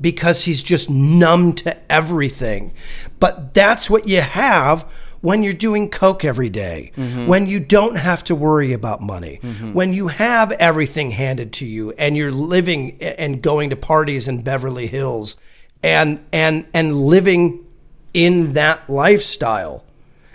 because 0.00 0.44
he's 0.44 0.62
just 0.62 0.90
numb 0.90 1.52
to 1.52 1.92
everything. 1.92 2.72
But 3.20 3.54
that's 3.54 3.88
what 3.88 4.08
you 4.08 4.22
have 4.22 4.90
when 5.22 5.42
you're 5.42 5.52
doing 5.54 5.88
coke 5.88 6.24
every 6.24 6.50
day, 6.50 6.92
mm-hmm. 6.96 7.26
when 7.26 7.46
you 7.46 7.60
don't 7.60 7.94
have 7.94 8.22
to 8.24 8.34
worry 8.34 8.72
about 8.72 9.00
money, 9.00 9.40
mm-hmm. 9.42 9.72
when 9.72 9.92
you 9.92 10.08
have 10.08 10.50
everything 10.52 11.12
handed 11.12 11.52
to 11.54 11.64
you 11.64 11.92
and 11.92 12.16
you're 12.16 12.32
living 12.32 13.00
and 13.00 13.40
going 13.40 13.70
to 13.70 13.76
parties 13.76 14.28
in 14.28 14.42
Beverly 14.42 14.88
Hills 14.88 15.36
and 15.82 16.22
and 16.32 16.66
and 16.74 17.00
living 17.00 17.64
in 18.12 18.52
that 18.52 18.90
lifestyle. 18.90 19.84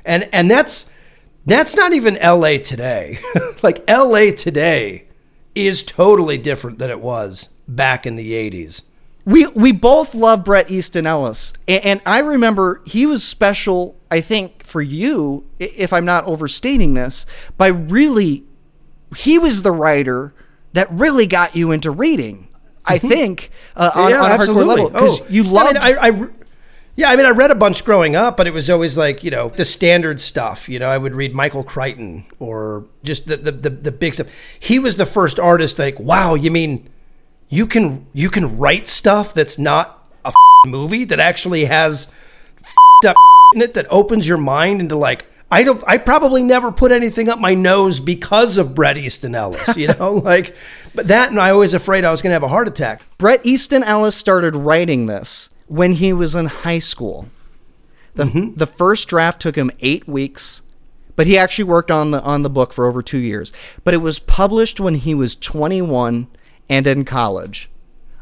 And 0.05 0.27
and 0.31 0.49
that's 0.49 0.89
that's 1.45 1.75
not 1.75 1.93
even 1.93 2.17
LA 2.23 2.57
today. 2.57 3.19
like 3.61 3.87
LA 3.89 4.31
today 4.31 5.03
is 5.53 5.83
totally 5.83 6.37
different 6.37 6.79
than 6.79 6.89
it 6.89 7.01
was 7.01 7.49
back 7.67 8.05
in 8.05 8.15
the 8.15 8.31
80s 8.31 8.83
we 9.27 9.45
we 9.47 9.73
both 9.73 10.15
love 10.15 10.45
Bret 10.45 10.71
Easton 10.71 11.05
Ellis, 11.05 11.51
and, 11.67 11.83
and, 11.83 12.01
I 12.05 12.19
remember 12.19 12.81
he 12.85 13.05
was 13.05 13.25
special. 13.25 13.97
I 14.09 14.21
think 14.21 14.63
for 14.63 14.81
you, 14.81 15.45
if 15.59 15.91
I'm 15.91 16.05
not 16.05 16.23
overstating 16.23 16.93
this, 16.93 17.25
by 17.57 17.67
really 17.67 18.45
he 19.17 19.37
was 19.37 19.63
the 19.63 19.73
writer 19.73 20.33
that 20.71 20.89
really 20.89 21.27
got 21.27 21.57
you 21.57 21.71
into 21.71 21.91
reading. 21.91 22.47
I 22.85 22.99
think 22.99 23.51
uh, 23.75 23.91
on, 23.93 24.09
yeah, 24.11 24.21
on 24.21 24.31
a 24.31 24.33
hardcore 24.35 24.39
absolutely. 24.39 24.63
level 24.63 24.89
because 24.91 25.19
Oh, 25.19 25.25
you 25.29 25.43
I 25.43 25.47
loved. 25.47 25.73
mean, 25.73 25.83
I, 25.83 26.07
I 26.07 26.27
yeah, 26.95 27.09
I 27.09 27.15
mean, 27.17 27.25
I 27.25 27.31
read 27.31 27.51
a 27.51 27.55
bunch 27.55 27.83
growing 27.83 28.15
up, 28.15 28.37
but 28.37 28.47
it 28.47 28.53
was 28.53 28.69
always 28.69 28.95
like 28.95 29.25
you 29.25 29.29
know 29.29 29.49
the 29.49 29.65
standard 29.65 30.21
stuff. 30.21 30.69
You 30.69 30.79
know, 30.79 30.87
I 30.87 30.97
would 30.97 31.13
read 31.13 31.35
Michael 31.35 31.65
Crichton 31.65 32.25
or 32.39 32.85
just 33.03 33.27
the 33.27 33.35
the, 33.35 33.51
the, 33.51 33.69
the 33.71 33.91
big 33.91 34.13
stuff. 34.13 34.27
He 34.57 34.79
was 34.79 34.95
the 34.95 35.05
first 35.05 35.37
artist. 35.37 35.79
Like, 35.79 35.99
wow, 35.99 36.33
you 36.33 36.49
mean 36.49 36.87
you 37.49 37.65
can 37.67 38.05
you 38.13 38.29
can 38.29 38.57
write 38.57 38.87
stuff 38.87 39.33
that's 39.33 39.57
not 39.57 40.07
a 40.25 40.31
movie 40.65 41.05
that 41.05 41.19
actually 41.19 41.65
has 41.65 42.07
up 43.05 43.15
in 43.55 43.61
it 43.61 43.73
that 43.73 43.87
opens 43.89 44.27
your 44.27 44.37
mind 44.37 44.81
into 44.81 44.95
like. 44.95 45.25
I 45.49 45.63
don't. 45.63 45.81
I 45.87 45.97
probably 45.97 46.43
never 46.43 46.73
put 46.73 46.91
anything 46.91 47.29
up 47.29 47.39
my 47.39 47.53
nose 47.53 48.01
because 48.01 48.57
of 48.57 48.75
Bret 48.75 48.97
Easton 48.97 49.33
Ellis, 49.33 49.77
you 49.77 49.87
know, 49.87 50.11
like. 50.25 50.53
But 50.93 51.07
that, 51.07 51.29
and 51.29 51.39
I 51.39 51.53
was 51.53 51.73
afraid 51.73 52.03
I 52.03 52.11
was 52.11 52.21
going 52.21 52.31
to 52.31 52.33
have 52.33 52.43
a 52.43 52.49
heart 52.49 52.67
attack. 52.67 53.01
Bret 53.17 53.45
Easton 53.45 53.81
Ellis 53.81 54.13
started 54.17 54.57
writing 54.57 55.05
this 55.05 55.49
when 55.67 55.93
he 55.93 56.11
was 56.11 56.35
in 56.35 56.47
high 56.47 56.79
school. 56.79 57.29
The, 58.15 58.25
Mm-hmm. 58.25 58.55
the 58.55 58.67
first 58.67 59.07
draft 59.07 59.41
took 59.41 59.55
him 59.55 59.71
eight 59.79 60.05
weeks, 60.05 60.63
but 61.15 61.27
he 61.27 61.37
actually 61.37 61.63
worked 61.63 61.91
on 61.91 62.11
the 62.11 62.21
on 62.23 62.41
the 62.41 62.49
book 62.49 62.73
for 62.73 62.85
over 62.85 63.01
two 63.01 63.19
years. 63.19 63.53
But 63.85 63.93
it 63.93 63.97
was 63.97 64.19
published 64.19 64.81
when 64.81 64.95
he 64.95 65.15
was 65.15 65.33
21 65.37 66.27
and 66.69 66.87
in 66.87 67.05
college. 67.05 67.69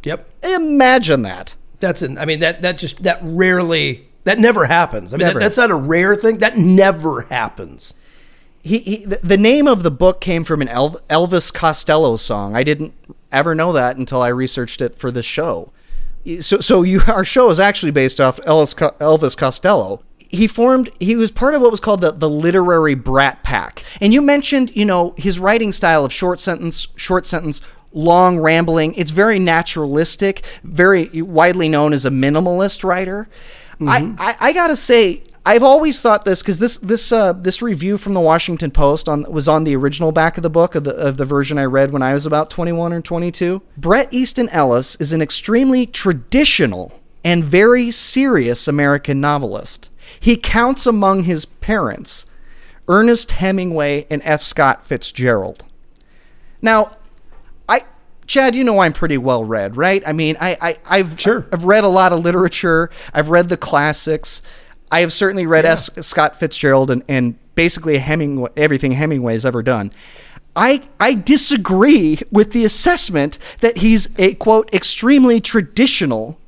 Yep. 0.03 0.29
Imagine 0.43 1.23
that. 1.23 1.55
That's 1.79 2.01
an. 2.01 2.17
I 2.17 2.25
mean 2.25 2.39
that 2.39 2.61
that 2.61 2.77
just 2.77 3.03
that 3.03 3.19
rarely 3.21 4.07
that 4.23 4.39
never 4.39 4.65
happens. 4.65 5.13
I 5.13 5.17
mean 5.17 5.27
that, 5.27 5.39
that's 5.39 5.57
not 5.57 5.71
a 5.71 5.75
rare 5.75 6.15
thing. 6.15 6.39
That 6.39 6.57
never 6.57 7.21
happens. 7.23 7.93
He, 8.61 8.79
he 8.79 9.05
the, 9.05 9.37
name 9.37 9.67
of 9.67 9.83
the 9.83 9.91
book 9.91 10.19
came 10.19 10.43
from 10.43 10.63
an 10.63 10.67
Elvis 10.67 11.53
Costello 11.53 12.15
song. 12.15 12.55
I 12.55 12.63
didn't 12.63 12.95
ever 13.31 13.53
know 13.53 13.71
that 13.73 13.97
until 13.97 14.23
I 14.23 14.29
researched 14.29 14.81
it 14.81 14.95
for 14.95 15.11
this 15.11 15.25
show. 15.25 15.71
So 16.39 16.59
so 16.59 16.81
you 16.81 17.01
our 17.07 17.23
show 17.23 17.49
is 17.51 17.59
actually 17.59 17.91
based 17.91 18.19
off 18.19 18.39
Elvis 18.41 18.73
Elvis 18.97 19.37
Costello. 19.37 20.01
He 20.17 20.47
formed 20.47 20.89
he 20.99 21.15
was 21.15 21.29
part 21.29 21.53
of 21.53 21.61
what 21.61 21.69
was 21.69 21.79
called 21.79 22.01
the, 22.01 22.11
the 22.11 22.29
literary 22.29 22.95
brat 22.95 23.43
pack. 23.43 23.83
And 24.01 24.11
you 24.11 24.21
mentioned, 24.23 24.75
you 24.75 24.83
know, 24.83 25.13
his 25.17 25.37
writing 25.37 25.71
style 25.71 26.03
of 26.03 26.11
short 26.11 26.39
sentence, 26.39 26.87
short 26.95 27.27
sentence, 27.27 27.61
long 27.95 28.37
rambling. 28.37 28.93
It's 28.93 29.09
very 29.09 29.39
naturalistic, 29.39 30.45
very 30.63 31.09
widely 31.21 31.67
known 31.67 31.93
as 31.93 32.05
a 32.05 32.11
minimalist 32.11 32.83
writer. 32.83 33.27
I, 33.81 34.13
I, 34.19 34.35
I 34.39 34.53
gotta 34.53 34.75
say, 34.75 35.23
I've 35.45 35.63
always 35.63 36.01
thought 36.01 36.25
this 36.25 36.41
because 36.41 36.59
this 36.59 36.77
this 36.77 37.11
uh, 37.11 37.33
this 37.33 37.61
review 37.61 37.97
from 37.97 38.13
the 38.13 38.19
Washington 38.19 38.71
Post 38.71 39.09
on 39.09 39.29
was 39.31 39.47
on 39.47 39.63
the 39.63 39.75
original 39.75 40.11
back 40.11 40.37
of 40.37 40.43
the 40.43 40.49
book 40.49 40.75
of 40.75 40.83
the 40.83 40.95
of 40.95 41.17
the 41.17 41.25
version 41.25 41.57
I 41.57 41.65
read 41.65 41.91
when 41.91 42.01
I 42.01 42.13
was 42.13 42.25
about 42.25 42.49
twenty 42.49 42.71
one 42.71 42.93
or 42.93 43.01
twenty 43.01 43.31
two. 43.31 43.61
Bret 43.77 44.07
Easton 44.11 44.49
Ellis 44.49 44.95
is 44.95 45.13
an 45.13 45.21
extremely 45.21 45.85
traditional 45.85 46.99
and 47.23 47.43
very 47.43 47.91
serious 47.91 48.67
American 48.67 49.19
novelist. 49.19 49.89
He 50.19 50.37
counts 50.37 50.85
among 50.85 51.23
his 51.23 51.45
parents 51.45 52.25
Ernest 52.87 53.31
Hemingway 53.31 54.07
and 54.09 54.21
F. 54.23 54.41
Scott 54.41 54.85
Fitzgerald. 54.85 55.63
Now, 56.61 56.97
Chad, 58.27 58.55
you 58.55 58.63
know 58.63 58.79
I'm 58.79 58.93
pretty 58.93 59.17
well 59.17 59.43
read, 59.43 59.77
right? 59.77 60.01
I 60.05 60.11
mean, 60.11 60.35
I, 60.39 60.57
I 60.61 60.75
I've 60.85 61.19
Sure. 61.19 61.45
I've 61.51 61.65
read 61.65 61.83
a 61.83 61.89
lot 61.89 62.11
of 62.11 62.19
literature. 62.19 62.89
I've 63.13 63.29
read 63.29 63.49
the 63.49 63.57
classics. 63.57 64.41
I 64.91 65.01
have 65.01 65.13
certainly 65.13 65.45
read 65.45 65.65
F. 65.65 65.89
Scott 66.03 66.39
Fitzgerald 66.39 66.91
and, 66.91 67.03
and 67.07 67.35
basically 67.55 67.97
Hemingway, 67.97 68.49
everything 68.55 68.93
Hemingway's 68.93 69.45
ever 69.45 69.63
done. 69.63 69.91
I 70.55 70.83
I 70.99 71.15
disagree 71.15 72.19
with 72.31 72.51
the 72.51 72.63
assessment 72.65 73.37
that 73.59 73.77
he's 73.77 74.09
a 74.17 74.35
quote 74.35 74.73
extremely 74.73 75.41
traditional 75.41 76.39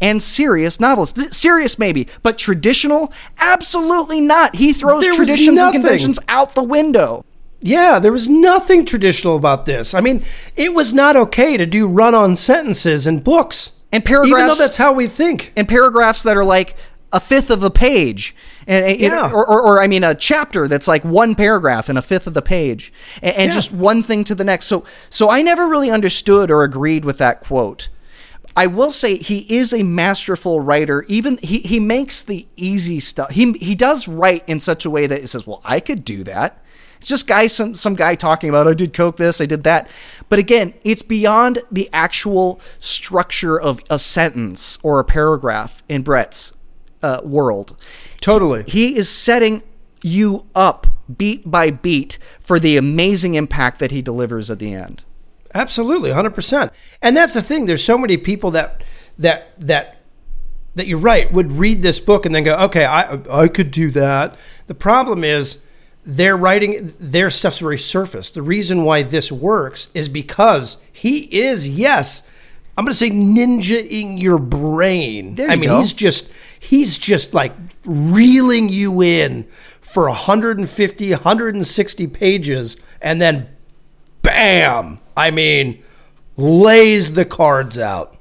and 0.00 0.22
serious 0.22 0.78
novelist. 0.78 1.34
Serious 1.34 1.78
maybe, 1.78 2.06
but 2.22 2.38
traditional? 2.38 3.12
Absolutely 3.38 4.20
not. 4.20 4.56
He 4.56 4.72
throws 4.72 5.04
There 5.04 5.14
traditions 5.14 5.58
and 5.58 5.72
conventions 5.72 6.18
out 6.28 6.54
the 6.54 6.62
window. 6.62 7.24
Yeah, 7.60 7.98
there 7.98 8.12
was 8.12 8.28
nothing 8.28 8.84
traditional 8.84 9.36
about 9.36 9.66
this. 9.66 9.94
I 9.94 10.00
mean, 10.00 10.24
it 10.56 10.74
was 10.74 10.92
not 10.92 11.16
okay 11.16 11.56
to 11.56 11.66
do 11.66 11.88
run-on 11.88 12.36
sentences 12.36 13.06
in 13.06 13.20
books 13.20 13.72
And 13.92 14.04
paragraphs. 14.04 14.30
even 14.30 14.46
though 14.48 14.54
that's 14.54 14.76
how 14.76 14.92
we 14.92 15.06
think. 15.06 15.52
and 15.56 15.68
paragraphs 15.68 16.22
that 16.24 16.36
are 16.36 16.44
like 16.44 16.76
a 17.12 17.20
fifth 17.20 17.50
of 17.50 17.62
a 17.62 17.70
page 17.70 18.34
and 18.66 18.84
and- 18.84 19.00
Yeah. 19.00 19.30
or, 19.32 19.46
or, 19.48 19.62
or 19.62 19.80
i 19.80 19.86
mean 19.86 20.02
a 20.02 20.12
chapter 20.14 20.66
that's 20.66 20.88
like 20.88 21.04
one 21.04 21.36
paragraph 21.36 21.88
and 21.88 21.96
a 21.96 22.02
fifth 22.02 22.26
of 22.26 22.34
the 22.34 22.42
page 22.42 22.92
and, 23.22 23.34
and 23.36 23.48
Yeah. 23.48 23.54
just 23.54 23.70
one 23.72 24.02
thing 24.02 24.24
to 24.24 24.34
the 24.34 24.42
next 24.42 24.66
so 24.66 24.84
so 25.08 25.30
i 25.30 25.40
never 25.40 25.68
really 25.68 25.88
understood 25.88 26.50
or 26.50 26.64
agreed 26.64 27.04
with 27.04 27.16
that 27.18 27.40
quote 27.40 27.88
i 28.56 28.66
will 28.66 28.90
say 28.90 29.16
he 29.18 29.46
is 29.48 29.72
a 29.72 29.84
masterful 29.84 30.58
writer 30.60 31.04
even 31.08 31.38
he, 31.42 31.58
he 31.60 31.78
makes 31.78 32.22
the 32.24 32.48
easy 32.56 32.98
stuff 32.98 33.30
he, 33.30 33.52
he 33.52 33.76
does 33.76 34.08
write 34.08 34.42
in 34.48 34.58
such 34.58 34.84
a 34.84 34.90
way 34.90 35.06
that 35.06 35.20
it 35.22 35.28
says 35.28 35.46
well 35.46 35.62
i 35.64 35.78
could 35.78 36.04
do 36.04 36.24
that 36.24 36.60
it's 36.98 37.08
just 37.08 37.26
guy 37.26 37.46
some 37.46 37.74
some 37.74 37.94
guy 37.94 38.14
talking 38.14 38.48
about 38.48 38.68
I 38.68 38.74
did 38.74 38.92
coke 38.92 39.16
this, 39.16 39.40
I 39.40 39.46
did 39.46 39.64
that. 39.64 39.88
But 40.28 40.38
again, 40.38 40.74
it's 40.84 41.02
beyond 41.02 41.60
the 41.70 41.88
actual 41.92 42.60
structure 42.80 43.60
of 43.60 43.80
a 43.88 43.98
sentence 43.98 44.78
or 44.82 44.98
a 44.98 45.04
paragraph 45.04 45.82
in 45.88 46.02
Bret's 46.02 46.52
uh, 47.02 47.20
world. 47.24 47.76
Totally. 48.20 48.64
He 48.66 48.96
is 48.96 49.08
setting 49.08 49.62
you 50.02 50.46
up 50.54 50.86
beat 51.16 51.48
by 51.50 51.70
beat 51.70 52.18
for 52.40 52.58
the 52.58 52.76
amazing 52.76 53.34
impact 53.34 53.78
that 53.78 53.90
he 53.90 54.02
delivers 54.02 54.50
at 54.50 54.58
the 54.58 54.74
end. 54.74 55.04
Absolutely, 55.54 56.10
hundred 56.10 56.34
percent. 56.34 56.72
And 57.00 57.16
that's 57.16 57.34
the 57.34 57.42
thing. 57.42 57.66
There's 57.66 57.84
so 57.84 57.96
many 57.96 58.16
people 58.16 58.50
that 58.52 58.82
that 59.18 59.52
that 59.58 60.02
that 60.74 60.86
you're 60.86 60.98
right 60.98 61.32
would 61.32 61.52
read 61.52 61.82
this 61.82 61.98
book 62.00 62.26
and 62.26 62.34
then 62.34 62.44
go, 62.44 62.56
okay, 62.56 62.84
I 62.84 63.20
I 63.30 63.48
could 63.48 63.70
do 63.70 63.90
that. 63.92 64.36
The 64.66 64.74
problem 64.74 65.24
is 65.24 65.58
they're 66.06 66.36
writing 66.36 66.94
their 67.00 67.30
stuff's 67.30 67.58
very 67.58 67.78
surface. 67.78 68.30
The 68.30 68.42
reason 68.42 68.84
why 68.84 69.02
this 69.02 69.32
works 69.32 69.88
is 69.92 70.08
because 70.08 70.76
he 70.92 71.20
is 71.40 71.68
yes. 71.68 72.22
I'm 72.78 72.84
going 72.84 72.92
to 72.92 72.94
say 72.98 73.10
ninja-ing 73.10 74.18
your 74.18 74.38
brain. 74.38 75.34
There 75.34 75.50
I 75.50 75.54
you 75.54 75.60
mean, 75.60 75.70
go. 75.70 75.78
he's 75.80 75.92
just 75.92 76.30
he's 76.60 76.96
just 76.98 77.34
like 77.34 77.52
reeling 77.84 78.68
you 78.68 79.02
in 79.02 79.48
for 79.80 80.06
150, 80.08 81.10
160 81.10 82.06
pages 82.08 82.76
and 83.00 83.20
then 83.20 83.48
bam. 84.22 85.00
I 85.16 85.30
mean, 85.30 85.82
lays 86.36 87.14
the 87.14 87.24
cards 87.24 87.78
out. 87.78 88.16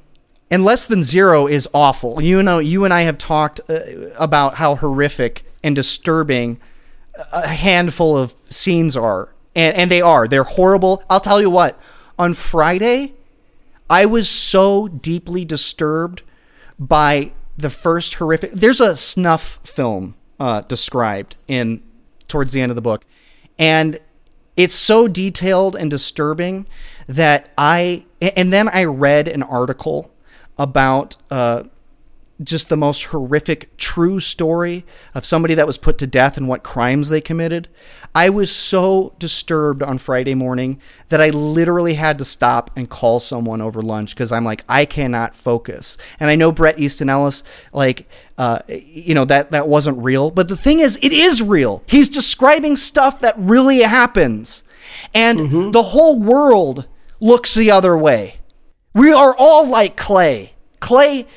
and 0.50 0.64
less 0.64 0.86
than 0.86 1.04
zero 1.04 1.48
is 1.48 1.68
awful. 1.74 2.22
You 2.22 2.42
know, 2.42 2.60
you 2.60 2.86
and 2.86 2.94
I 2.94 3.02
have 3.02 3.18
talked 3.18 3.60
uh, 3.70 3.80
about 4.18 4.56
how 4.56 4.76
horrific 4.76 5.44
and 5.64 5.76
disturbing 5.76 6.60
a 7.32 7.48
handful 7.48 8.18
of 8.18 8.36
scenes 8.50 8.96
are, 8.96 9.34
and 9.56 9.76
and 9.76 9.92
they 9.92 10.02
are. 10.02 10.28
They're 10.28 10.44
horrible. 10.44 11.04
I'll 11.10 11.20
tell 11.20 11.42
you 11.42 11.50
what. 11.50 11.80
On 12.18 12.34
Friday, 12.34 13.14
I 13.90 14.06
was 14.06 14.30
so 14.30 14.88
deeply 14.88 15.44
disturbed 15.44 16.24
by 16.80 17.34
the 17.58 17.70
first 17.70 18.16
horrific. 18.16 18.52
There's 18.52 18.80
a 18.80 18.96
snuff 18.96 19.60
film 19.64 20.16
uh, 20.40 20.62
described 20.62 21.36
in 21.48 21.84
towards 22.28 22.52
the 22.52 22.62
end 22.62 22.72
of 22.72 22.76
the 22.76 22.82
book, 22.82 23.06
and 23.60 24.00
it's 24.56 24.76
so 24.76 25.08
detailed 25.08 25.76
and 25.76 25.90
disturbing 25.90 26.68
that 27.08 27.52
I. 27.58 28.06
And 28.22 28.52
then 28.52 28.70
I 28.70 28.86
read 28.86 29.28
an 29.28 29.44
article 29.44 30.12
about 30.58 31.18
uh, 31.30 31.64
just 32.44 32.68
the 32.70 32.78
most 32.78 33.06
horrific 33.06 33.76
true 33.78 34.20
story 34.20 34.86
of 35.14 35.26
somebody 35.26 35.54
that 35.54 35.68
was 35.68 35.78
put 35.78 35.98
to 35.98 36.08
death 36.08 36.38
and 36.38 36.48
what 36.48 36.64
crimes 36.64 37.10
they 37.10 37.22
committed. 37.22 37.70
I 38.14 38.30
was 38.30 38.54
so 38.54 39.14
disturbed 39.20 39.82
on 39.82 39.98
Friday 39.98 40.36
morning 40.36 40.80
that 41.10 41.22
I 41.22 41.30
literally 41.30 41.96
had 41.96 42.18
to 42.18 42.26
stop 42.26 42.72
and 42.76 42.90
call 42.90 43.20
someone 43.20 43.62
over 43.62 43.82
lunch 43.82 44.14
because 44.14 44.32
I'm 44.32 44.46
like, 44.46 44.64
I 44.68 44.86
cannot 44.86 45.36
focus. 45.36 45.98
And 46.20 46.30
I 46.30 46.36
know 46.36 46.52
Bret 46.52 46.80
Easton 46.80 47.10
Ellis, 47.10 47.44
like, 47.74 48.08
uh, 48.38 48.60
you 48.68 49.14
know, 49.14 49.26
that, 49.26 49.52
that 49.52 49.68
wasn't 49.68 50.04
real. 50.04 50.32
But 50.32 50.48
the 50.48 50.58
thing 50.58 50.80
is, 50.80 50.98
it 51.02 51.12
is 51.12 51.42
real. 51.42 51.84
He's 51.88 52.10
describing 52.10 52.76
stuff 52.76 53.20
that 53.20 53.36
really 53.38 53.80
happens. 53.80 54.64
And 55.14 55.74
the 55.74 55.84
whole 55.84 56.20
world 56.20 56.88
looks 57.20 57.54
the 57.54 57.72
other 57.72 57.98
way. 57.98 58.38
We 58.94 59.12
are 59.12 59.36
all 59.38 59.68
like 59.68 59.98
Clay. 59.98 60.54
Clay, 60.80 61.28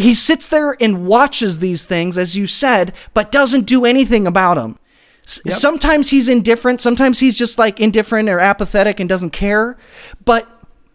he 0.00 0.14
sits 0.14 0.48
there 0.48 0.76
and 0.80 1.06
watches 1.06 1.58
these 1.58 1.84
things, 1.84 2.16
as 2.16 2.36
you 2.36 2.46
said, 2.46 2.92
but 3.14 3.32
doesn't 3.32 3.66
do 3.66 3.84
anything 3.84 4.26
about 4.26 4.54
them. 4.54 4.78
S- 5.24 5.40
Sometimes 5.48 6.10
he's 6.10 6.28
indifferent. 6.28 6.80
Sometimes 6.80 7.20
he's 7.20 7.36
just 7.36 7.58
like 7.58 7.80
indifferent 7.80 8.28
or 8.28 8.40
apathetic 8.40 8.98
and 9.00 9.08
doesn't 9.08 9.30
care. 9.30 9.76
But 10.24 10.48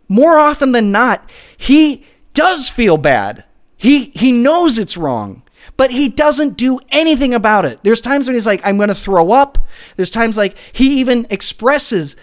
more 0.08 0.38
often 0.38 0.72
than 0.72 0.92
not, 0.92 1.30
he 1.58 2.04
does 2.34 2.70
feel 2.70 2.98
bad. 2.98 3.44
He 3.78 4.06
he 4.16 4.32
knows 4.32 4.78
it's 4.78 4.98
wrong, 4.98 5.44
but 5.78 5.92
he 5.92 6.10
doesn't 6.10 6.58
do 6.58 6.80
anything 6.90 7.34
about 7.34 7.66
it. 7.66 7.80
There's 7.84 8.02
times 8.02 8.28
when 8.28 8.36
he's 8.36 8.46
like, 8.48 8.62
"I'm 8.66 8.78
going 8.78 8.90
to 8.90 8.96
throw 8.96 9.32
up." 9.32 9.58
There's 9.96 10.10
times 10.10 10.38
like 10.38 10.58
he 10.74 11.00
even 11.00 11.28
expresses 11.30 12.16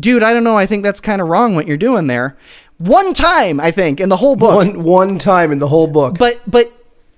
dude, 0.00 0.22
I 0.22 0.32
don't 0.32 0.44
know. 0.44 0.56
I 0.56 0.66
think 0.66 0.84
that's 0.84 1.00
kind 1.00 1.20
of 1.20 1.26
wrong 1.26 1.56
what 1.56 1.66
you're 1.66 1.76
doing 1.76 2.06
there. 2.06 2.36
One 2.78 3.12
time, 3.12 3.60
I 3.60 3.70
think, 3.70 4.00
in 4.00 4.08
the 4.08 4.16
whole 4.16 4.36
book. 4.36 4.54
One 4.54 4.84
one 4.84 5.18
time 5.18 5.52
in 5.52 5.58
the 5.58 5.68
whole 5.68 5.88
book. 5.88 6.16
But 6.18 6.40
but 6.46 6.72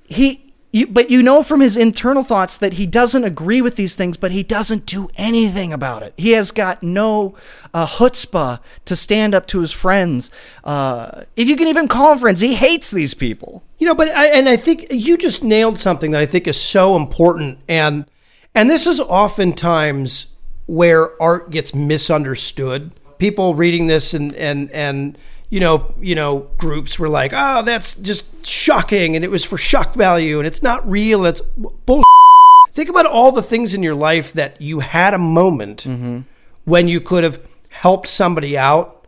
he 0.07 0.51
you, 0.73 0.87
but 0.87 1.11
you 1.11 1.23
know 1.23 1.42
from 1.42 1.61
his 1.61 1.77
internal 1.77 2.23
thoughts 2.23 2.57
that 2.59 2.75
he 2.75 2.87
doesn't 2.87 3.25
agree 3.25 3.61
with 3.61 3.77
these 3.77 3.94
things, 3.94 4.16
but 4.16 4.31
he 4.31 4.42
doesn't 4.42 4.87
do 4.87 5.11
anything 5.16 5.73
about 5.73 6.03
it. 6.03 6.14
He 6.16 6.31
has 6.33 6.51
got 6.53 6.83
no 6.83 7.35
uh, 7.75 7.87
chutzpah 7.87 8.61
to 8.85 8.96
stand 8.96 9.35
up 9.35 9.46
to 9.49 9.61
his 9.61 9.73
friends. 9.73 10.31
Uh, 10.62 11.25
if 11.37 11.49
you 11.49 11.57
can 11.57 11.66
even 11.66 11.88
call 11.88 12.11
them 12.11 12.20
friends, 12.20 12.40
he 12.40 12.55
hates 12.55 12.90
these 12.90 13.14
people. 13.14 13.64
You 13.79 13.87
know, 13.87 13.94
but 13.94 14.09
I, 14.09 14.27
and 14.29 14.49
I 14.49 14.57
think 14.57 14.87
you 14.90 15.18
just 15.18 15.42
nailed 15.42 15.77
something 15.77 16.12
that 16.12 16.20
I 16.20 16.27
think 16.27 16.46
is 16.46 16.61
so 16.61 16.96
important, 16.96 17.59
and 17.68 18.07
and 18.55 18.70
this 18.70 18.87
is 18.87 19.01
oftentimes 19.01 20.29
where 20.66 21.20
art 21.20 21.51
gets 21.51 21.75
misunderstood. 21.75 22.92
People 23.18 23.55
reading 23.55 23.88
this 23.88 24.14
and 24.14 24.35
and 24.37 24.70
and 24.70 25.18
you 25.50 25.58
know, 25.58 25.94
you 26.00 26.14
know, 26.14 26.48
groups 26.58 26.98
were 26.98 27.08
like, 27.08 27.32
"Oh, 27.34 27.62
that's 27.62 27.94
just 27.94 28.46
shocking," 28.46 29.16
and 29.16 29.24
it 29.24 29.30
was 29.30 29.44
for 29.44 29.58
shock 29.58 29.94
value, 29.94 30.38
and 30.38 30.46
it's 30.46 30.62
not 30.62 30.88
real, 30.88 31.26
and 31.26 31.28
it's 31.28 31.40
bull. 31.40 32.02
Think 32.70 32.88
about 32.88 33.06
all 33.06 33.32
the 33.32 33.42
things 33.42 33.74
in 33.74 33.82
your 33.82 33.96
life 33.96 34.32
that 34.32 34.60
you 34.60 34.78
had 34.78 35.12
a 35.12 35.18
moment 35.18 35.84
mm-hmm. 35.84 36.20
when 36.64 36.86
you 36.86 37.00
could 37.00 37.24
have 37.24 37.40
helped 37.70 38.06
somebody 38.06 38.56
out, 38.56 39.06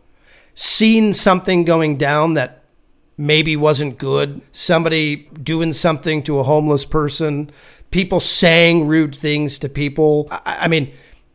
seen 0.53 1.13
something 1.13 1.63
going 1.63 1.95
down 1.95 2.33
that 2.33 2.63
maybe 3.17 3.55
wasn't 3.55 3.97
good, 3.97 4.41
somebody 4.51 5.29
doing 5.41 5.71
something 5.71 6.23
to 6.23 6.39
a 6.39 6.43
homeless 6.43 6.83
person, 6.83 7.49
people 7.91 8.19
saying 8.19 8.85
rude 8.85 9.15
things 9.15 9.57
to 9.59 9.69
people. 9.69 10.27
I, 10.29 10.57
I 10.61 10.67
mean, 10.67 10.91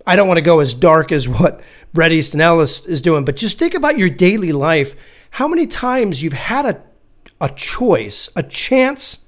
I 0.08 0.16
don't 0.16 0.26
want 0.26 0.38
to 0.38 0.42
go 0.42 0.60
as 0.60 0.72
dark 0.72 1.12
as 1.12 1.28
what 1.28 1.60
Bret 1.92 2.12
Easton 2.12 2.40
Ellis 2.40 2.86
is 2.86 3.02
doing. 3.02 3.26
But 3.26 3.36
just 3.36 3.58
think 3.58 3.74
about 3.74 3.98
your 3.98 4.08
daily 4.08 4.52
life. 4.52 4.96
How 5.32 5.46
many 5.46 5.66
times 5.66 6.22
you've 6.22 6.32
had 6.32 6.64
a, 6.64 6.82
a 7.42 7.50
choice, 7.50 8.30
a 8.34 8.42
chance 8.42 9.18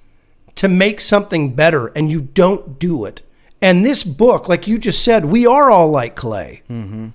to 0.55 0.69
make 0.69 1.03
something 1.03 1.55
better, 1.55 1.89
and 1.89 2.11
you 2.11 2.23
don't 2.23 2.79
do 2.79 3.05
it. 3.05 3.21
And 3.61 3.85
this 3.85 4.03
book, 4.03 4.49
like 4.49 4.67
you 4.67 4.79
just 4.79 5.05
said, 5.05 5.27
we 5.27 5.47
are 5.47 5.71
all 5.71 5.91
like 5.91 6.17
clay. 6.17 6.63
Mm-hmm. 6.71 7.09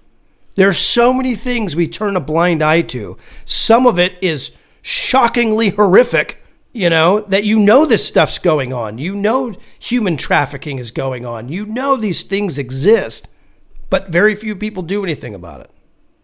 There 0.54 0.70
are 0.70 0.74
so 0.74 1.12
many 1.12 1.34
things 1.34 1.76
we 1.76 1.88
turn 1.88 2.16
a 2.16 2.22
blind 2.22 2.62
eye 2.62 2.84
to. 2.84 3.18
Some 3.46 3.88
of 3.88 3.98
it 3.98 4.14
is 4.22 4.52
shockingly 4.84 5.70
horrific, 5.70 6.44
you 6.72 6.90
know, 6.90 7.22
that 7.22 7.44
you 7.44 7.58
know 7.58 7.86
this 7.86 8.08
stuff's 8.08 8.38
going 8.38 8.72
on. 8.72 9.00
You 9.00 9.16
know 9.16 9.56
human 9.80 10.18
trafficking 10.18 10.78
is 10.78 10.92
going 10.92 11.26
on. 11.26 11.50
You 11.50 11.66
know 11.66 11.96
these 11.96 12.24
things 12.24 12.60
exist 12.60 13.28
but 13.90 14.10
very 14.10 14.36
few 14.36 14.56
people 14.56 14.84
do 14.84 15.04
anything 15.04 15.36
about 15.36 15.62
it. 15.62 15.70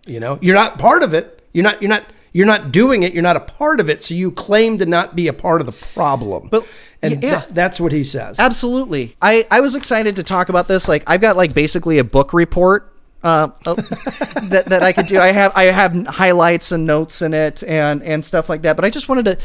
You 0.05 0.19
know, 0.19 0.39
you're 0.41 0.55
not 0.55 0.79
part 0.79 1.03
of 1.03 1.13
it. 1.13 1.43
You're 1.53 1.63
not. 1.63 1.81
You're 1.81 1.89
not. 1.89 2.05
You're 2.33 2.47
not 2.47 2.71
doing 2.71 3.03
it. 3.03 3.13
You're 3.13 3.23
not 3.23 3.35
a 3.35 3.41
part 3.41 3.79
of 3.79 3.89
it. 3.89 4.01
So 4.01 4.13
you 4.13 4.31
claim 4.31 4.77
to 4.77 4.85
not 4.85 5.15
be 5.15 5.27
a 5.27 5.33
part 5.33 5.59
of 5.61 5.67
the 5.67 5.73
problem. 5.73 6.47
But 6.49 6.67
and 7.01 7.21
yeah. 7.21 7.41
Th- 7.41 7.53
that's 7.53 7.79
what 7.79 7.91
he 7.91 8.03
says. 8.03 8.39
Absolutely. 8.39 9.15
I 9.21 9.45
I 9.51 9.59
was 9.59 9.75
excited 9.75 10.15
to 10.15 10.23
talk 10.23 10.49
about 10.49 10.67
this. 10.67 10.87
Like 10.87 11.03
I've 11.07 11.21
got 11.21 11.35
like 11.35 11.53
basically 11.53 11.97
a 11.97 12.03
book 12.03 12.33
report 12.33 12.93
uh, 13.23 13.49
uh 13.65 13.75
that 14.43 14.65
that 14.67 14.83
I 14.83 14.93
could 14.93 15.07
do. 15.07 15.19
I 15.19 15.31
have 15.31 15.51
I 15.55 15.65
have 15.65 16.07
highlights 16.07 16.71
and 16.71 16.85
notes 16.85 17.21
in 17.21 17.33
it 17.33 17.63
and 17.63 18.01
and 18.03 18.23
stuff 18.23 18.49
like 18.49 18.61
that. 18.63 18.75
But 18.75 18.85
I 18.85 18.89
just 18.89 19.09
wanted 19.09 19.25
to 19.25 19.37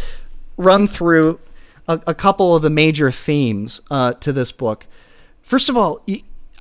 run 0.56 0.86
through 0.86 1.40
a, 1.88 2.00
a 2.06 2.14
couple 2.14 2.54
of 2.54 2.62
the 2.62 2.70
major 2.70 3.10
themes 3.10 3.80
uh, 3.90 4.14
to 4.14 4.32
this 4.32 4.52
book. 4.52 4.86
First 5.42 5.68
of 5.68 5.76
all, 5.76 6.02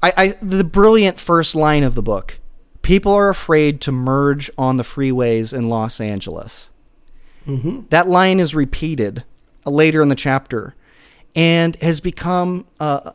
I, 0.01 0.13
I 0.17 0.27
the 0.41 0.63
brilliant 0.63 1.19
first 1.19 1.55
line 1.55 1.83
of 1.83 1.95
the 1.95 2.03
book. 2.03 2.39
People 2.81 3.13
are 3.13 3.29
afraid 3.29 3.81
to 3.81 3.91
merge 3.91 4.51
on 4.57 4.77
the 4.77 4.83
freeways 4.83 5.57
in 5.57 5.69
Los 5.69 5.99
Angeles. 5.99 6.71
Mm-hmm. 7.47 7.81
That 7.89 8.07
line 8.07 8.39
is 8.39 8.53
repeated 8.53 9.23
later 9.65 10.01
in 10.01 10.09
the 10.09 10.15
chapter 10.15 10.75
and 11.35 11.75
has 11.77 11.99
become 11.99 12.65
a, 12.79 13.13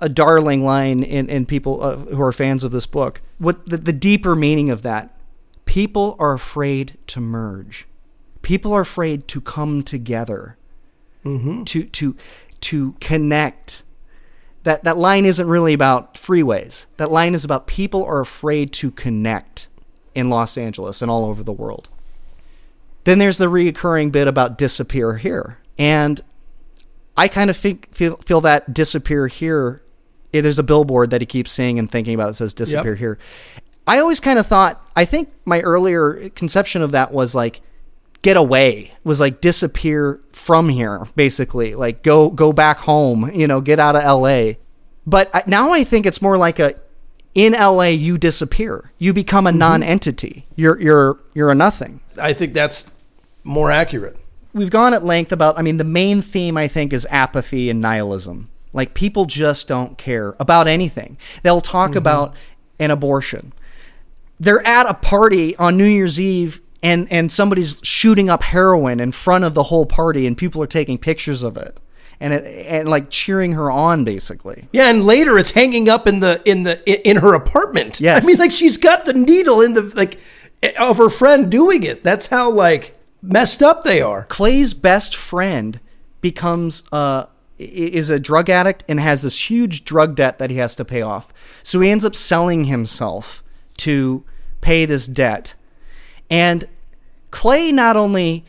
a, 0.00 0.08
darling 0.08 0.64
line 0.64 1.02
in, 1.02 1.28
in 1.28 1.46
people 1.46 1.82
uh, 1.82 1.96
who 1.96 2.20
are 2.22 2.32
fans 2.32 2.62
of 2.62 2.72
this 2.72 2.86
book. 2.86 3.22
What 3.38 3.66
the, 3.66 3.78
the 3.78 3.92
deeper 3.92 4.36
meaning 4.36 4.70
of 4.70 4.82
that? 4.82 5.16
People 5.64 6.16
are 6.18 6.34
afraid 6.34 6.98
to 7.08 7.20
merge. 7.20 7.86
People 8.42 8.72
are 8.74 8.82
afraid 8.82 9.26
to 9.28 9.40
come 9.40 9.82
together, 9.82 10.58
mm-hmm. 11.24 11.64
to 11.64 11.84
to 11.84 12.14
to 12.60 12.92
connect, 13.00 13.82
that 14.64 14.84
that 14.84 14.96
line 14.96 15.24
isn't 15.24 15.46
really 15.46 15.72
about 15.72 16.14
freeways. 16.14 16.86
That 16.96 17.12
line 17.12 17.34
is 17.34 17.44
about 17.44 17.66
people 17.66 18.04
are 18.04 18.20
afraid 18.20 18.72
to 18.74 18.90
connect 18.90 19.68
in 20.14 20.30
Los 20.30 20.58
Angeles 20.58 21.00
and 21.00 21.10
all 21.10 21.24
over 21.26 21.42
the 21.42 21.52
world. 21.52 21.88
Then 23.04 23.18
there's 23.18 23.38
the 23.38 23.50
reoccurring 23.50 24.10
bit 24.10 24.26
about 24.26 24.56
disappear 24.56 25.18
here. 25.18 25.58
And 25.78 26.22
I 27.16 27.28
kind 27.28 27.50
of 27.50 27.56
think, 27.56 27.94
feel, 27.94 28.16
feel 28.16 28.40
that 28.40 28.72
disappear 28.72 29.26
here. 29.26 29.82
Eh, 30.32 30.40
there's 30.40 30.58
a 30.58 30.62
billboard 30.62 31.10
that 31.10 31.20
he 31.20 31.26
keeps 31.26 31.52
seeing 31.52 31.78
and 31.78 31.90
thinking 31.90 32.14
about 32.14 32.28
that 32.28 32.34
says 32.34 32.54
disappear 32.54 32.92
yep. 32.92 32.98
here. 32.98 33.18
I 33.86 33.98
always 33.98 34.20
kind 34.20 34.38
of 34.38 34.46
thought, 34.46 34.82
I 34.96 35.04
think 35.04 35.28
my 35.44 35.60
earlier 35.60 36.30
conception 36.30 36.80
of 36.80 36.92
that 36.92 37.12
was 37.12 37.34
like, 37.34 37.60
get 38.24 38.36
away 38.36 38.90
was 39.04 39.20
like 39.20 39.40
disappear 39.40 40.20
from 40.32 40.68
here 40.68 41.06
basically. 41.14 41.76
Like 41.76 42.02
go 42.02 42.30
go 42.30 42.52
back 42.52 42.78
home 42.78 43.30
you 43.32 43.46
know 43.46 43.60
get 43.60 43.78
out 43.78 43.94
of 43.94 44.02
LA 44.02 44.54
but 45.06 45.46
now 45.46 45.72
I 45.72 45.84
think 45.84 46.06
it's 46.06 46.22
more 46.22 46.36
like 46.36 46.58
a 46.58 46.74
in 47.34 47.52
LA 47.52 47.88
you 47.88 48.16
disappear. 48.16 48.92
You 48.98 49.12
become 49.12 49.46
a 49.46 49.50
mm-hmm. 49.50 49.58
non-entity. 49.58 50.46
You're 50.56 50.80
you're 50.80 51.20
you're 51.34 51.50
a 51.50 51.54
nothing. 51.54 52.00
I 52.20 52.32
think 52.32 52.54
that's 52.54 52.86
more 53.42 53.70
accurate. 53.70 54.16
We've 54.52 54.70
gone 54.70 54.94
at 54.94 55.04
length 55.04 55.32
about 55.32 55.58
I 55.58 55.62
mean 55.62 55.76
the 55.76 55.84
main 55.84 56.22
theme 56.22 56.56
I 56.56 56.68
think 56.68 56.92
is 56.92 57.06
apathy 57.10 57.70
and 57.70 57.80
nihilism. 57.80 58.50
Like 58.72 58.94
people 58.94 59.26
just 59.26 59.68
don't 59.68 59.98
care 59.98 60.34
about 60.40 60.66
anything. 60.66 61.18
They'll 61.42 61.60
talk 61.60 61.90
mm-hmm. 61.90 61.98
about 61.98 62.34
an 62.78 62.90
abortion. 62.90 63.52
They're 64.40 64.66
at 64.66 64.86
a 64.86 64.94
party 64.94 65.56
on 65.56 65.76
New 65.76 65.84
Year's 65.84 66.18
Eve 66.18 66.60
and 66.84 67.10
and 67.10 67.32
somebody's 67.32 67.78
shooting 67.82 68.28
up 68.28 68.42
heroin 68.42 69.00
in 69.00 69.10
front 69.10 69.42
of 69.42 69.54
the 69.54 69.64
whole 69.64 69.86
party 69.86 70.26
and 70.26 70.36
people 70.36 70.62
are 70.62 70.68
taking 70.68 70.98
pictures 70.98 71.42
of 71.42 71.56
it 71.56 71.80
and 72.20 72.34
it, 72.34 72.66
and 72.66 72.88
like 72.88 73.10
cheering 73.10 73.52
her 73.52 73.70
on 73.70 74.04
basically. 74.04 74.68
Yeah, 74.72 74.90
and 74.90 75.04
later 75.04 75.38
it's 75.38 75.52
hanging 75.52 75.88
up 75.88 76.06
in 76.06 76.20
the 76.20 76.40
in 76.44 76.62
the 76.62 77.08
in 77.08 77.16
her 77.16 77.34
apartment. 77.34 78.00
Yes. 78.00 78.22
I 78.22 78.26
mean 78.26 78.36
like 78.36 78.52
she's 78.52 78.78
got 78.78 79.06
the 79.06 79.14
needle 79.14 79.62
in 79.62 79.72
the 79.72 79.82
like 79.96 80.20
of 80.78 80.98
her 80.98 81.10
friend 81.10 81.50
doing 81.50 81.82
it. 81.82 82.04
That's 82.04 82.28
how 82.28 82.50
like 82.50 82.96
messed 83.22 83.62
up 83.62 83.82
they 83.82 84.02
are. 84.02 84.24
Clay's 84.24 84.74
best 84.74 85.16
friend 85.16 85.80
becomes 86.20 86.82
uh 86.92 87.26
is 87.56 88.10
a 88.10 88.18
drug 88.18 88.50
addict 88.50 88.84
and 88.88 89.00
has 89.00 89.22
this 89.22 89.48
huge 89.48 89.84
drug 89.84 90.16
debt 90.16 90.38
that 90.38 90.50
he 90.50 90.56
has 90.56 90.74
to 90.74 90.84
pay 90.84 91.00
off. 91.00 91.32
So 91.62 91.80
he 91.80 91.88
ends 91.88 92.04
up 92.04 92.14
selling 92.14 92.64
himself 92.64 93.42
to 93.78 94.24
pay 94.60 94.84
this 94.84 95.06
debt. 95.06 95.54
And 96.28 96.68
Clay 97.34 97.72
not 97.72 97.96
only 97.96 98.44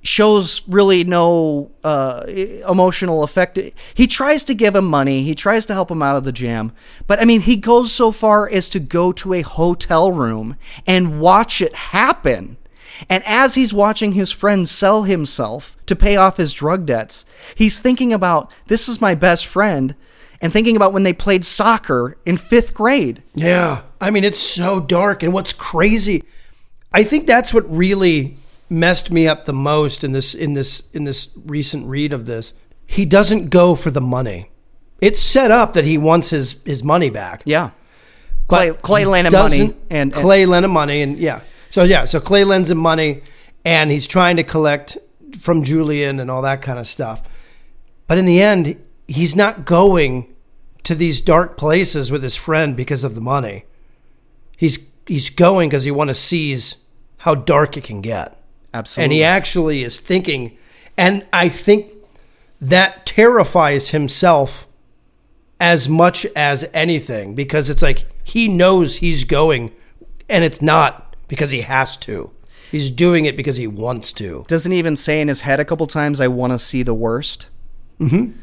shows 0.00 0.62
really 0.66 1.04
no 1.04 1.70
uh, 1.84 2.24
emotional 2.66 3.22
effect. 3.22 3.58
He 3.92 4.06
tries 4.06 4.44
to 4.44 4.54
give 4.54 4.74
him 4.74 4.86
money. 4.86 5.24
He 5.24 5.34
tries 5.34 5.66
to 5.66 5.74
help 5.74 5.90
him 5.90 6.00
out 6.02 6.16
of 6.16 6.24
the 6.24 6.32
jam. 6.32 6.72
But 7.06 7.20
I 7.20 7.26
mean, 7.26 7.42
he 7.42 7.56
goes 7.56 7.92
so 7.92 8.10
far 8.10 8.48
as 8.48 8.70
to 8.70 8.80
go 8.80 9.12
to 9.12 9.34
a 9.34 9.42
hotel 9.42 10.10
room 10.10 10.56
and 10.86 11.20
watch 11.20 11.60
it 11.60 11.74
happen. 11.74 12.56
And 13.10 13.22
as 13.26 13.56
he's 13.56 13.74
watching 13.74 14.12
his 14.12 14.32
friend 14.32 14.66
sell 14.66 15.02
himself 15.02 15.76
to 15.84 15.94
pay 15.94 16.16
off 16.16 16.38
his 16.38 16.54
drug 16.54 16.86
debts, 16.86 17.26
he's 17.54 17.78
thinking 17.78 18.14
about 18.14 18.54
this 18.68 18.88
is 18.88 19.02
my 19.02 19.14
best 19.14 19.44
friend 19.44 19.94
and 20.40 20.50
thinking 20.50 20.76
about 20.76 20.94
when 20.94 21.02
they 21.02 21.12
played 21.12 21.44
soccer 21.44 22.16
in 22.24 22.38
fifth 22.38 22.72
grade. 22.72 23.22
Yeah. 23.34 23.82
I 24.00 24.10
mean, 24.10 24.24
it's 24.24 24.38
so 24.38 24.80
dark. 24.80 25.22
And 25.22 25.34
what's 25.34 25.52
crazy 25.52 26.24
I 26.92 27.02
think 27.02 27.26
that's 27.26 27.52
what 27.52 27.70
really 27.74 28.36
messed 28.70 29.10
me 29.10 29.26
up 29.26 29.44
the 29.44 29.52
most 29.52 30.04
in 30.04 30.12
this 30.12 30.34
in 30.34 30.54
this 30.54 30.82
in 30.92 31.04
this 31.04 31.30
recent 31.44 31.86
read 31.86 32.12
of 32.12 32.26
this. 32.26 32.54
He 32.86 33.04
doesn't 33.04 33.50
go 33.50 33.74
for 33.74 33.90
the 33.90 34.00
money. 34.00 34.50
It's 35.00 35.20
set 35.20 35.50
up 35.50 35.74
that 35.74 35.84
he 35.84 35.98
wants 35.98 36.30
his 36.30 36.56
his 36.64 36.82
money 36.82 37.10
back. 37.10 37.42
Yeah. 37.44 37.70
Clay 38.48 38.72
Clay 38.72 39.04
lent 39.04 39.26
him 39.26 39.34
money 39.34 39.60
and, 39.60 39.74
and 39.90 40.12
Clay 40.12 40.46
lent 40.46 40.64
him 40.64 40.70
money 40.70 41.02
and 41.02 41.18
yeah. 41.18 41.42
So 41.70 41.84
yeah, 41.84 42.06
so 42.06 42.20
Clay 42.20 42.44
lends 42.44 42.70
him 42.70 42.78
money 42.78 43.22
and 43.64 43.90
he's 43.90 44.06
trying 44.06 44.36
to 44.36 44.42
collect 44.42 44.96
from 45.36 45.62
Julian 45.62 46.20
and 46.20 46.30
all 46.30 46.42
that 46.42 46.62
kind 46.62 46.78
of 46.78 46.86
stuff. 46.86 47.22
But 48.06 48.16
in 48.16 48.24
the 48.24 48.40
end, 48.40 48.82
he's 49.06 49.36
not 49.36 49.66
going 49.66 50.34
to 50.84 50.94
these 50.94 51.20
dark 51.20 51.58
places 51.58 52.10
with 52.10 52.22
his 52.22 52.36
friend 52.36 52.74
because 52.74 53.04
of 53.04 53.14
the 53.14 53.20
money. 53.20 53.64
He's 54.56 54.87
he's 55.08 55.30
going 55.30 55.68
because 55.68 55.84
he 55.84 55.90
want 55.90 56.08
to 56.08 56.14
seize 56.14 56.76
how 57.18 57.34
dark 57.34 57.76
it 57.76 57.84
can 57.84 58.00
get. 58.00 58.40
Absolutely. 58.72 59.04
And 59.04 59.12
he 59.12 59.24
actually 59.24 59.82
is 59.82 59.98
thinking, 59.98 60.56
and 60.96 61.26
I 61.32 61.48
think 61.48 61.92
that 62.60 63.06
terrifies 63.06 63.90
himself 63.90 64.66
as 65.58 65.88
much 65.88 66.24
as 66.36 66.68
anything 66.72 67.34
because 67.34 67.68
it's 67.68 67.82
like 67.82 68.04
he 68.22 68.46
knows 68.46 68.98
he's 68.98 69.24
going 69.24 69.72
And 70.28 70.44
it's 70.44 70.60
not 70.60 71.16
because 71.26 71.50
he 71.50 71.62
has 71.62 71.96
to. 71.98 72.30
He's 72.70 72.90
doing 72.90 73.24
it 73.24 73.36
because 73.36 73.56
he 73.56 73.66
wants 73.66 74.12
to. 74.14 74.44
Doesn't 74.46 74.72
even 74.72 74.94
say 74.94 75.20
in 75.20 75.28
his 75.28 75.40
head 75.40 75.58
a 75.58 75.64
couple 75.64 75.86
times, 75.86 76.20
I 76.20 76.28
want 76.28 76.52
to 76.52 76.58
see 76.58 76.82
the 76.82 76.94
worst. 76.94 77.48
Mm-hmm. 77.98 78.38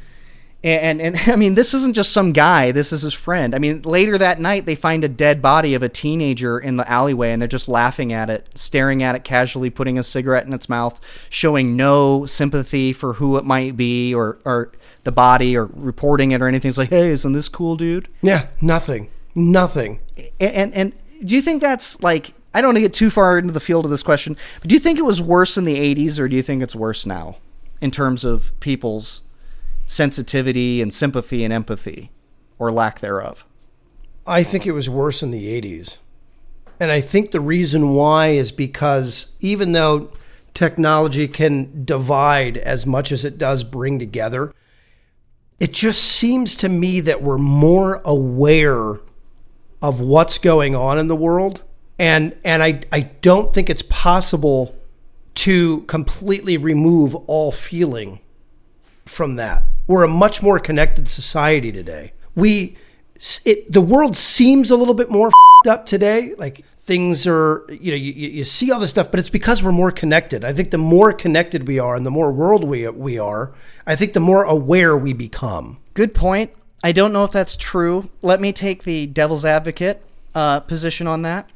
And, 0.66 1.00
and, 1.00 1.16
and 1.16 1.32
I 1.32 1.36
mean, 1.36 1.54
this 1.56 1.74
isn't 1.74 1.94
just 1.94 2.12
some 2.12 2.34
guy. 2.34 2.72
This 2.72 2.92
is 2.92 3.04
his 3.04 3.14
friend. 3.14 3.54
I 3.54 3.60
mean, 3.60 3.84
later 3.84 4.18
that 4.18 4.42
night, 4.42 4.66
they 4.66 4.76
find 4.76 5.04
a 5.04 5.10
dead 5.10 5.42
body 5.42 5.76
of 5.76 5.84
a 5.84 5.90
teenager 5.90 6.60
in 6.60 6.76
the 6.76 6.90
alleyway, 6.92 7.32
and 7.32 7.42
they're 7.42 7.48
just 7.48 7.70
laughing 7.70 8.12
at 8.12 8.30
it, 8.30 8.50
staring 8.58 9.04
at 9.04 9.16
it 9.16 9.24
casually, 9.24 9.70
putting 9.70 10.00
a 10.00 10.04
cigarette 10.04 10.48
in 10.48 10.54
its 10.54 10.68
mouth, 10.68 11.00
showing 11.30 11.76
no 11.76 12.26
sympathy 12.26 12.92
for 12.92 13.14
who 13.14 13.38
it 13.38 13.46
might 13.46 13.78
be 13.78 14.14
or, 14.14 14.40
or 14.44 14.72
the 15.04 15.12
body 15.12 15.56
or 15.56 15.70
reporting 15.74 16.32
it 16.32 16.42
or 16.42 16.48
anything. 16.48 16.70
It's 16.70 16.78
like, 16.78 16.90
hey, 16.90 17.10
isn't 17.10 17.34
this 17.34 17.48
cool, 17.48 17.76
dude? 17.76 18.08
Yeah, 18.22 18.48
nothing. 18.60 19.12
Nothing. 19.36 20.00
And, 20.40 20.52
and, 20.52 20.74
and 20.74 20.94
do 21.24 21.36
you 21.36 21.42
think 21.42 21.62
that's 21.62 22.02
like 22.02 22.34
I 22.54 22.62
don't 22.62 22.70
want 22.70 22.78
to 22.78 22.82
get 22.82 22.94
too 22.94 23.10
far 23.10 23.38
into 23.38 23.54
the 23.54 23.60
field 23.60 23.84
of 23.84 23.92
this 23.92 24.02
question, 24.02 24.38
but 24.62 24.70
do 24.70 24.76
you 24.76 24.80
think 24.80 24.98
it 24.98 25.04
was 25.04 25.22
worse 25.22 25.58
in 25.58 25.66
the 25.66 25.78
80s 25.78 26.20
or 26.20 26.30
do 26.30 26.38
you 26.38 26.42
think 26.42 26.64
it's 26.64 26.76
worse 26.76 27.06
now 27.06 27.36
in 27.82 27.92
terms 27.92 28.24
of 28.24 28.58
people's 28.62 29.22
sensitivity 29.86 30.82
and 30.82 30.94
sympathy 30.94 31.44
and 31.44 31.54
empathy 31.54 32.12
or 32.58 32.72
lack 32.72 33.00
thereof? 33.00 33.46
I 34.28 34.44
think 34.44 34.66
it 34.66 34.72
was 34.72 34.90
worse 34.90 35.22
in 35.22 35.32
the 35.32 35.62
80s. 35.62 35.98
And 36.80 36.92
I 36.92 37.02
think 37.02 37.32
the 37.32 37.40
reason 37.40 37.94
why 37.94 38.28
is 38.28 38.52
because 38.52 39.28
even 39.40 39.72
though 39.72 40.12
technology 40.54 41.28
can 41.28 41.86
divide 41.86 42.58
as 42.58 42.86
much 42.86 43.12
as 43.12 43.24
it 43.24 43.38
does 43.38 43.64
bring 43.64 44.00
together, 44.00 44.54
it 45.60 45.72
just 45.72 46.02
seems 46.02 46.56
to 46.58 46.70
me 46.70 47.00
that 47.02 47.22
we're 47.22 47.38
more 47.38 48.02
aware 48.04 49.00
of 49.82 50.02
what's 50.02 50.38
going 50.38 50.76
on 50.76 50.98
in 50.98 51.08
the 51.08 51.16
world 51.16 51.62
and 51.98 52.36
and 52.44 52.62
I 52.62 52.82
I 52.92 53.02
don't 53.02 53.54
think 53.54 53.70
it's 53.70 53.84
possible 53.84 54.76
to 55.36 55.82
completely 55.82 56.58
remove 56.58 57.16
all 57.28 57.52
feeling 57.52 58.20
from 59.06 59.36
that. 59.36 59.64
We're 59.88 60.04
a 60.04 60.08
much 60.08 60.42
more 60.42 60.60
connected 60.60 61.08
society 61.08 61.72
today. 61.72 62.14
We 62.36 62.78
it, 63.46 63.72
the 63.72 63.82
world 63.82 64.18
seems 64.18 64.72
a 64.72 64.76
little 64.76 64.94
bit 64.94 65.10
more 65.10 65.32
up 65.68 65.86
today. 65.86 66.34
Like 66.38 66.66
things 66.78 67.26
are, 67.26 67.66
you 67.70 67.92
know, 67.92 67.98
you, 67.98 68.12
you 68.12 68.44
see 68.44 68.72
all 68.72 68.80
this 68.80 68.92
stuff, 68.92 69.10
but 69.10 69.20
it's 69.20 69.30
because 69.30 69.64
we're 69.64 69.72
more 69.72 69.92
connected. 69.92 70.44
I 70.44 70.54
think 70.54 70.72
the 70.72 70.78
more 70.78 71.14
connected 71.14 71.68
we 71.68 71.80
are 71.80 71.96
and 71.96 72.06
the 72.06 72.12
more 72.12 72.32
world 72.32 72.64
we, 72.64 72.88
we 72.90 73.18
are, 73.18 73.54
I 73.88 73.96
think 73.96 74.14
the 74.14 74.20
more 74.20 74.44
aware 74.44 74.98
we 74.98 75.14
become. 75.14 75.80
Good 75.94 76.14
point. 76.14 76.52
I 76.84 76.92
don't 76.92 77.14
know 77.14 77.24
if 77.24 77.32
that's 77.32 77.56
true. 77.56 78.10
Let 78.22 78.40
me 78.40 78.54
take 78.54 78.84
the 78.84 79.08
devil's 79.08 79.46
advocate 79.46 80.04
uh, 80.36 80.60
position 80.60 81.08
on 81.08 81.24
that 81.24 81.50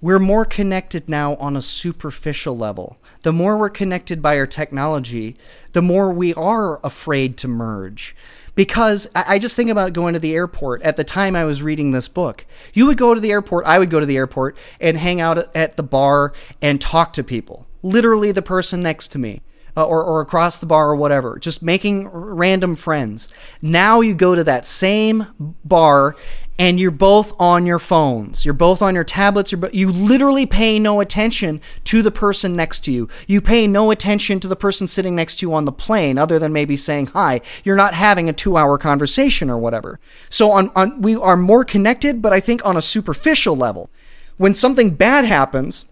we're 0.00 0.18
more 0.18 0.44
connected 0.44 1.08
now 1.08 1.36
on 1.36 1.56
a 1.56 1.62
superficial 1.62 2.56
level. 2.56 2.98
The 3.22 3.32
more 3.32 3.56
we're 3.56 3.70
connected 3.70 4.20
by 4.20 4.38
our 4.38 4.46
technology, 4.46 5.36
the 5.72 5.82
more 5.82 6.12
we 6.12 6.34
are 6.34 6.80
afraid 6.84 7.36
to 7.38 7.48
merge. 7.48 8.14
Because 8.54 9.06
I 9.14 9.38
just 9.38 9.54
think 9.54 9.68
about 9.68 9.92
going 9.92 10.14
to 10.14 10.18
the 10.20 10.34
airport. 10.34 10.80
At 10.82 10.96
the 10.96 11.04
time 11.04 11.36
I 11.36 11.44
was 11.44 11.62
reading 11.62 11.90
this 11.90 12.08
book, 12.08 12.46
you 12.72 12.86
would 12.86 12.96
go 12.96 13.12
to 13.12 13.20
the 13.20 13.30
airport, 13.30 13.66
I 13.66 13.78
would 13.78 13.90
go 13.90 14.00
to 14.00 14.06
the 14.06 14.16
airport 14.16 14.56
and 14.80 14.96
hang 14.96 15.20
out 15.20 15.54
at 15.54 15.76
the 15.76 15.82
bar 15.82 16.32
and 16.62 16.80
talk 16.80 17.12
to 17.14 17.24
people. 17.24 17.66
Literally, 17.82 18.32
the 18.32 18.42
person 18.42 18.80
next 18.80 19.08
to 19.08 19.18
me. 19.18 19.42
Uh, 19.78 19.84
or, 19.84 20.02
or 20.02 20.22
across 20.22 20.56
the 20.56 20.64
bar 20.64 20.88
or 20.88 20.96
whatever, 20.96 21.38
just 21.38 21.62
making 21.62 22.08
random 22.08 22.74
friends. 22.74 23.28
Now 23.60 24.00
you 24.00 24.14
go 24.14 24.34
to 24.34 24.42
that 24.44 24.64
same 24.64 25.26
bar 25.66 26.16
and 26.58 26.80
you're 26.80 26.90
both 26.90 27.38
on 27.38 27.66
your 27.66 27.78
phones. 27.78 28.44
You're 28.44 28.54
both 28.54 28.80
on 28.80 28.94
your 28.94 29.04
tablets. 29.04 29.52
You're, 29.52 29.68
you 29.70 29.92
literally 29.92 30.46
pay 30.46 30.78
no 30.78 31.00
attention 31.00 31.60
to 31.84 32.02
the 32.02 32.10
person 32.10 32.54
next 32.54 32.80
to 32.84 32.92
you. 32.92 33.08
You 33.26 33.40
pay 33.40 33.66
no 33.66 33.90
attention 33.90 34.40
to 34.40 34.48
the 34.48 34.56
person 34.56 34.88
sitting 34.88 35.14
next 35.14 35.36
to 35.36 35.46
you 35.46 35.52
on 35.52 35.66
the 35.66 35.72
plane, 35.72 36.16
other 36.16 36.38
than 36.38 36.52
maybe 36.52 36.76
saying 36.76 37.06
hi. 37.08 37.42
You're 37.62 37.76
not 37.76 37.94
having 37.94 38.28
a 38.28 38.32
two-hour 38.32 38.78
conversation 38.78 39.50
or 39.50 39.58
whatever. 39.58 40.00
So 40.30 40.50
on, 40.50 40.70
on 40.74 41.02
we 41.02 41.14
are 41.14 41.36
more 41.36 41.64
connected, 41.64 42.22
but 42.22 42.32
I 42.32 42.40
think 42.40 42.64
on 42.66 42.76
a 42.76 42.82
superficial 42.82 43.56
level. 43.56 43.90
When 44.38 44.54
something 44.54 44.94
bad 44.94 45.24
happens, 45.24 45.84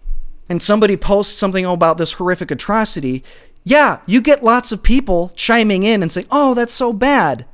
and 0.47 0.61
somebody 0.61 0.95
posts 0.95 1.35
something 1.35 1.65
about 1.65 1.97
this 1.97 2.13
horrific 2.13 2.51
atrocity, 2.51 3.23
yeah, 3.63 4.01
you 4.05 4.21
get 4.21 4.43
lots 4.43 4.71
of 4.71 4.83
people 4.83 5.31
chiming 5.35 5.83
in 5.83 6.03
and 6.03 6.11
saying, 6.11 6.27
"Oh, 6.29 6.53
that's 6.53 6.73
so 6.73 6.93
bad." 6.93 7.45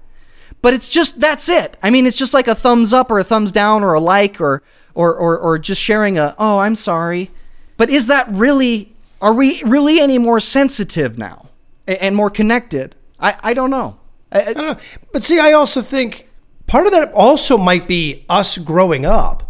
But 0.62 0.74
it's 0.74 0.90
just 0.90 1.20
that's 1.20 1.50
it. 1.50 1.78
I 1.82 1.90
mean, 1.90 2.06
it's 2.06 2.18
just 2.18 2.34
like 2.34 2.48
a 2.48 2.56
thumbs 2.56 2.94
up 2.94 3.10
or 3.10 3.20
a 3.20 3.24
thumbs 3.24 3.52
down 3.52 3.84
or 3.84 3.94
a 3.94 4.00
like 4.00 4.40
or 4.40 4.62
or 4.94 5.16
or, 5.16 5.38
or 5.40 5.60
just 5.60 5.82
sharing 5.82 6.18
a 6.18 6.36
oh 6.38 6.60
I'm 6.60 6.76
sorry. 6.76 7.32
But 7.78 7.90
is 7.90 8.08
that 8.08 8.28
really 8.30 8.94
are 9.22 9.34
we 9.34 9.62
really 9.64 10.00
any 10.00 10.18
more 10.18 10.40
sensitive 10.40 11.18
now 11.18 11.50
and 11.88 12.16
more 12.16 12.30
connected? 12.30 12.96
I, 13.20 13.38
I 13.44 13.54
don't 13.54 13.70
know. 13.70 13.98
I, 14.32 14.42
I 14.42 14.54
don't 14.54 14.68
know. 14.68 14.78
But 15.12 15.24
see, 15.24 15.40
I 15.40 15.54
also 15.54 15.82
think 15.82 16.28
part 16.68 16.88
of 16.88 16.92
that 16.94 17.12
also 17.14 17.58
might 17.58 17.88
be 17.88 18.26
us 18.30 18.58
growing 18.58 19.06
up. 19.06 19.48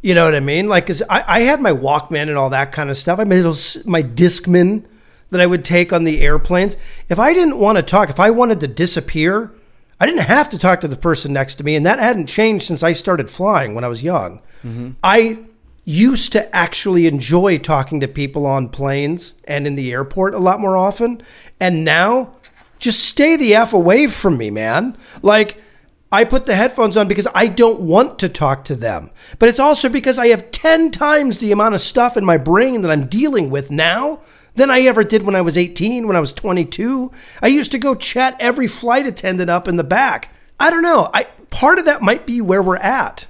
You 0.00 0.14
know 0.14 0.26
what 0.26 0.34
I 0.36 0.40
mean? 0.40 0.68
Like, 0.68 0.86
cause 0.86 1.02
I, 1.10 1.24
I 1.26 1.40
had 1.40 1.60
my 1.60 1.72
Walkman 1.72 2.28
and 2.28 2.38
all 2.38 2.50
that 2.50 2.70
kind 2.70 2.88
of 2.88 2.96
stuff. 2.96 3.18
I 3.18 3.24
made 3.24 3.44
my 3.84 4.02
Discman 4.02 4.84
that 5.30 5.40
I 5.40 5.46
would 5.46 5.64
take 5.64 5.92
on 5.92 6.04
the 6.04 6.20
airplanes. 6.20 6.76
If 7.08 7.18
I 7.18 7.34
didn't 7.34 7.58
want 7.58 7.76
to 7.76 7.82
talk, 7.82 8.08
if 8.08 8.20
I 8.20 8.30
wanted 8.30 8.60
to 8.60 8.68
disappear, 8.68 9.52
I 10.00 10.06
didn't 10.06 10.22
have 10.22 10.48
to 10.50 10.58
talk 10.58 10.80
to 10.80 10.88
the 10.88 10.96
person 10.96 11.32
next 11.32 11.56
to 11.56 11.64
me, 11.64 11.74
and 11.74 11.84
that 11.84 11.98
hadn't 11.98 12.26
changed 12.26 12.66
since 12.66 12.82
I 12.82 12.92
started 12.92 13.30
flying 13.30 13.74
when 13.74 13.84
I 13.84 13.88
was 13.88 14.02
young. 14.02 14.40
Mm-hmm. 14.64 14.90
I 15.02 15.38
used 15.84 16.32
to 16.32 16.54
actually 16.54 17.06
enjoy 17.06 17.58
talking 17.58 17.98
to 18.00 18.08
people 18.08 18.46
on 18.46 18.68
planes 18.68 19.34
and 19.44 19.66
in 19.66 19.74
the 19.74 19.90
airport 19.92 20.34
a 20.34 20.38
lot 20.38 20.60
more 20.60 20.76
often, 20.76 21.22
and 21.58 21.84
now 21.84 22.34
just 22.78 23.00
stay 23.00 23.36
the 23.36 23.54
f 23.54 23.72
away 23.72 24.06
from 24.06 24.36
me, 24.36 24.50
man. 24.50 24.96
Like. 25.22 25.62
I 26.10 26.24
put 26.24 26.46
the 26.46 26.56
headphones 26.56 26.96
on 26.96 27.06
because 27.06 27.28
I 27.34 27.48
don't 27.48 27.80
want 27.80 28.18
to 28.20 28.30
talk 28.30 28.64
to 28.64 28.74
them. 28.74 29.10
But 29.38 29.50
it's 29.50 29.60
also 29.60 29.90
because 29.90 30.18
I 30.18 30.28
have 30.28 30.50
10 30.50 30.90
times 30.90 31.36
the 31.36 31.52
amount 31.52 31.74
of 31.74 31.82
stuff 31.82 32.16
in 32.16 32.24
my 32.24 32.38
brain 32.38 32.80
that 32.80 32.90
I'm 32.90 33.08
dealing 33.08 33.50
with 33.50 33.70
now 33.70 34.20
than 34.58 34.70
I 34.70 34.82
ever 34.82 35.02
did 35.02 35.24
when 35.24 35.34
I 35.34 35.40
was 35.40 35.56
18, 35.56 36.06
when 36.06 36.16
I 36.16 36.20
was 36.20 36.32
22. 36.32 37.10
I 37.42 37.46
used 37.46 37.72
to 37.72 37.78
go 37.78 37.94
chat 37.94 38.36
every 38.38 38.66
flight 38.66 39.06
attendant 39.06 39.48
up 39.48 39.66
in 39.66 39.76
the 39.76 39.84
back. 39.84 40.34
I 40.60 40.70
don't 40.70 40.82
know. 40.82 41.08
I 41.14 41.24
part 41.50 41.78
of 41.78 41.86
that 41.86 42.02
might 42.02 42.26
be 42.26 42.40
where 42.40 42.62
we're 42.62 42.76
at. 42.76 43.26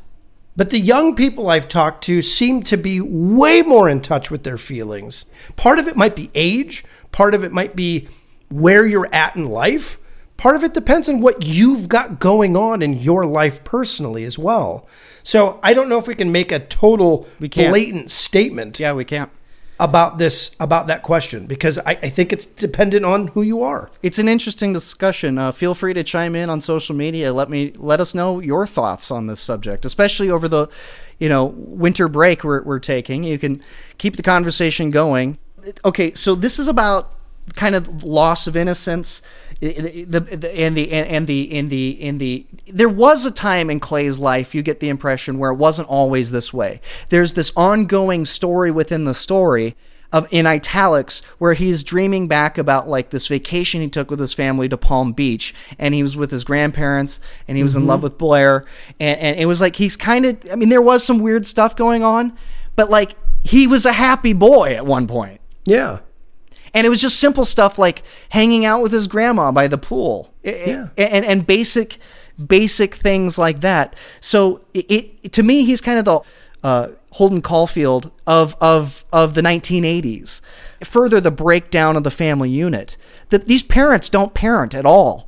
But 0.57 0.71
the 0.71 0.81
young 0.81 1.15
people 1.15 1.51
I've 1.51 1.69
talked 1.69 2.03
to 2.05 2.21
seem 2.21 2.65
to 2.65 2.77
be 2.77 3.01
way 3.01 3.63
more 3.63 3.89
in 3.89 4.01
touch 4.01 4.29
with 4.29 4.43
their 4.43 4.59
feelings. 4.59 5.25
Part 5.55 5.79
of 5.79 5.87
it 5.87 5.97
might 5.97 6.17
be 6.17 6.33
age, 6.35 6.85
part 7.13 7.33
of 7.33 7.45
it 7.45 7.53
might 7.53 7.77
be 7.77 8.09
where 8.49 8.85
you're 8.85 9.09
at 9.15 9.37
in 9.37 9.47
life. 9.47 9.99
Part 10.37 10.57
of 10.57 10.65
it 10.65 10.75
depends 10.75 11.09
on 11.09 11.21
what 11.21 11.45
you've 11.45 11.89
got 11.89 12.19
going 12.19 12.57
on 12.57 12.83
in 12.83 12.95
your 12.95 13.25
life 13.25 13.63
personally 13.63 14.25
as 14.25 14.37
well. 14.37 14.89
So 15.23 15.61
I 15.63 15.75
don't 15.75 15.89
know 15.89 15.99
if 15.99 16.09
we 16.09 16.15
can 16.15 16.33
make 16.33 16.51
a 16.51 16.59
total 16.59 17.29
blatant 17.39 18.11
statement. 18.11 18.81
Yeah, 18.81 18.95
we 18.95 19.05
can't 19.05 19.31
about 19.81 20.19
this 20.19 20.51
about 20.59 20.89
that 20.89 21.03
question 21.03 21.47
because 21.47 21.79
I, 21.79 21.93
I, 21.93 22.09
think 22.09 22.33
it's 22.33 22.47
dependent 22.47 23.05
on 23.05 23.29
who 23.29 23.43
you 23.43 23.63
are. 23.63 23.91
It's 24.03 24.19
an 24.19 24.27
interesting 24.27 24.73
discussion. 24.73 25.39
Uh, 25.39 25.53
feel 25.53 25.75
free 25.75 25.95
to 25.95 26.03
chime 26.03 26.35
in 26.35 26.51
on 26.51 26.61
social 26.61 26.97
media. 26.97 27.33
Let 27.33 27.49
me 27.49 27.73
let 27.77 28.01
us 28.01 28.15
know 28.15 28.41
your 28.41 28.67
thoughts 28.67 29.11
on 29.11 29.29
this 29.29 29.41
subject, 29.41 29.85
especially 29.85 30.31
over 30.31 30.49
the 30.49 30.69
you 31.19 31.29
know 31.29 31.47
winter 31.57 32.09
break 32.09 32.43
we're, 32.43 32.63
we're 32.63 32.81
taking. 32.81 33.23
You 33.23 33.39
can 33.39 33.63
keep 33.99 34.17
the 34.17 34.23
conversation 34.23 34.91
going. 34.91 35.39
Okay, 35.85 36.13
so 36.15 36.35
this 36.35 36.59
is 36.59 36.67
about 36.67 37.13
kind 37.55 37.75
of 37.75 38.05
loss 38.05 38.47
of 38.47 38.57
innocence 38.57 39.23
the, 39.61 40.21
the, 40.21 40.61
and 40.61 40.77
the 40.77 40.93
and 40.93 41.27
the 41.27 41.43
in 41.43 41.69
the 41.69 41.91
in 41.91 42.19
the 42.19 42.47
there 42.67 42.89
was 42.89 43.25
a 43.25 43.31
time 43.31 43.71
in 43.71 43.81
Clay's 43.81 44.19
life 44.19 44.55
you 44.55 44.63
get 44.63 44.79
the 44.81 44.89
impression 44.89 45.39
where 45.39 45.51
it 45.51 45.57
wasn't 45.57 45.89
always 45.89 46.31
this 46.31 46.53
way. 46.53 46.81
There's 47.09 47.35
this 47.35 47.51
ongoing 47.57 48.25
story 48.25 48.71
within 48.71 49.05
the 49.05 49.15
story 49.15 49.75
of 50.13 50.27
in 50.31 50.47
italics 50.47 51.21
where 51.39 51.55
he's 51.55 51.83
dreaming 51.83 52.29
back 52.29 52.57
about 52.57 52.89
like 52.89 53.11
this 53.11 53.27
vacation 53.27 53.81
he 53.81 53.89
took 53.89 54.11
with 54.11 54.21
his 54.21 54.33
family 54.33 54.69
to 54.69 54.77
Palm 54.77 55.13
Beach 55.13 55.55
and 55.79 55.93
he 55.93 56.03
was 56.03 56.17
with 56.17 56.31
his 56.31 56.45
grandparents 56.45 57.21
and 57.47 57.57
he 57.57 57.63
was 57.63 57.73
mm-hmm. 57.73 57.83
in 57.83 57.89
love 57.89 58.03
with 58.03 58.17
Blair 58.17 58.65
and, 59.01 59.19
and 59.19 59.41
it 59.41 59.47
was 59.47 59.61
like 59.61 59.77
he's 59.77 59.97
kind 59.97 60.25
of 60.25 60.39
I 60.53 60.55
mean 60.55 60.69
there 60.69 60.81
was 60.81 61.05
some 61.05 61.19
weird 61.19 61.47
stuff 61.47 61.75
going 61.75 62.05
on 62.05 62.37
but 62.77 62.91
like 62.91 63.17
he 63.43 63.67
was 63.67 63.85
a 63.85 63.93
happy 63.93 64.33
boy 64.33 64.75
at 64.75 64.87
one 64.87 65.09
point. 65.09 65.41
Yeah. 65.65 65.99
And 66.75 66.87
it 66.87 66.91
was 66.91 67.01
just 67.01 67.19
simple 67.19 67.45
stuff 67.45 67.79
like 67.79 68.03
hanging 68.31 68.65
out 68.65 68.83
with 68.83 68.93
his 68.93 69.07
grandma 69.07 69.53
by 69.53 69.69
the 69.69 69.79
pool. 69.79 70.33
Yeah. 70.45 70.89
And, 70.97 71.25
and 71.25 71.47
basic 71.47 71.99
basic 72.45 72.95
things 72.95 73.39
like 73.39 73.61
that. 73.61 73.97
So 74.21 74.61
it, 74.73 74.91
it 75.23 75.33
to 75.33 75.43
me 75.43 75.65
he's 75.65 75.81
kind 75.81 75.99
of 75.99 76.05
the 76.05 76.21
uh, 76.63 76.89
Holden 77.13 77.43
Caulfield 77.43 78.11
of 78.27 78.57
of 78.61 79.05
of 79.13 79.35
the 79.35 79.43
1980s. 79.43 80.41
Further 80.85 81.21
the 81.21 81.31
breakdown 81.31 81.97
of 81.97 82.05
the 82.05 82.11
family 82.11 82.51
unit. 82.51 82.97
That 83.31 83.47
these 83.47 83.63
parents 83.63 84.09
don't 84.09 84.35
parent 84.35 84.75
at 84.75 84.87
all. 84.87 85.28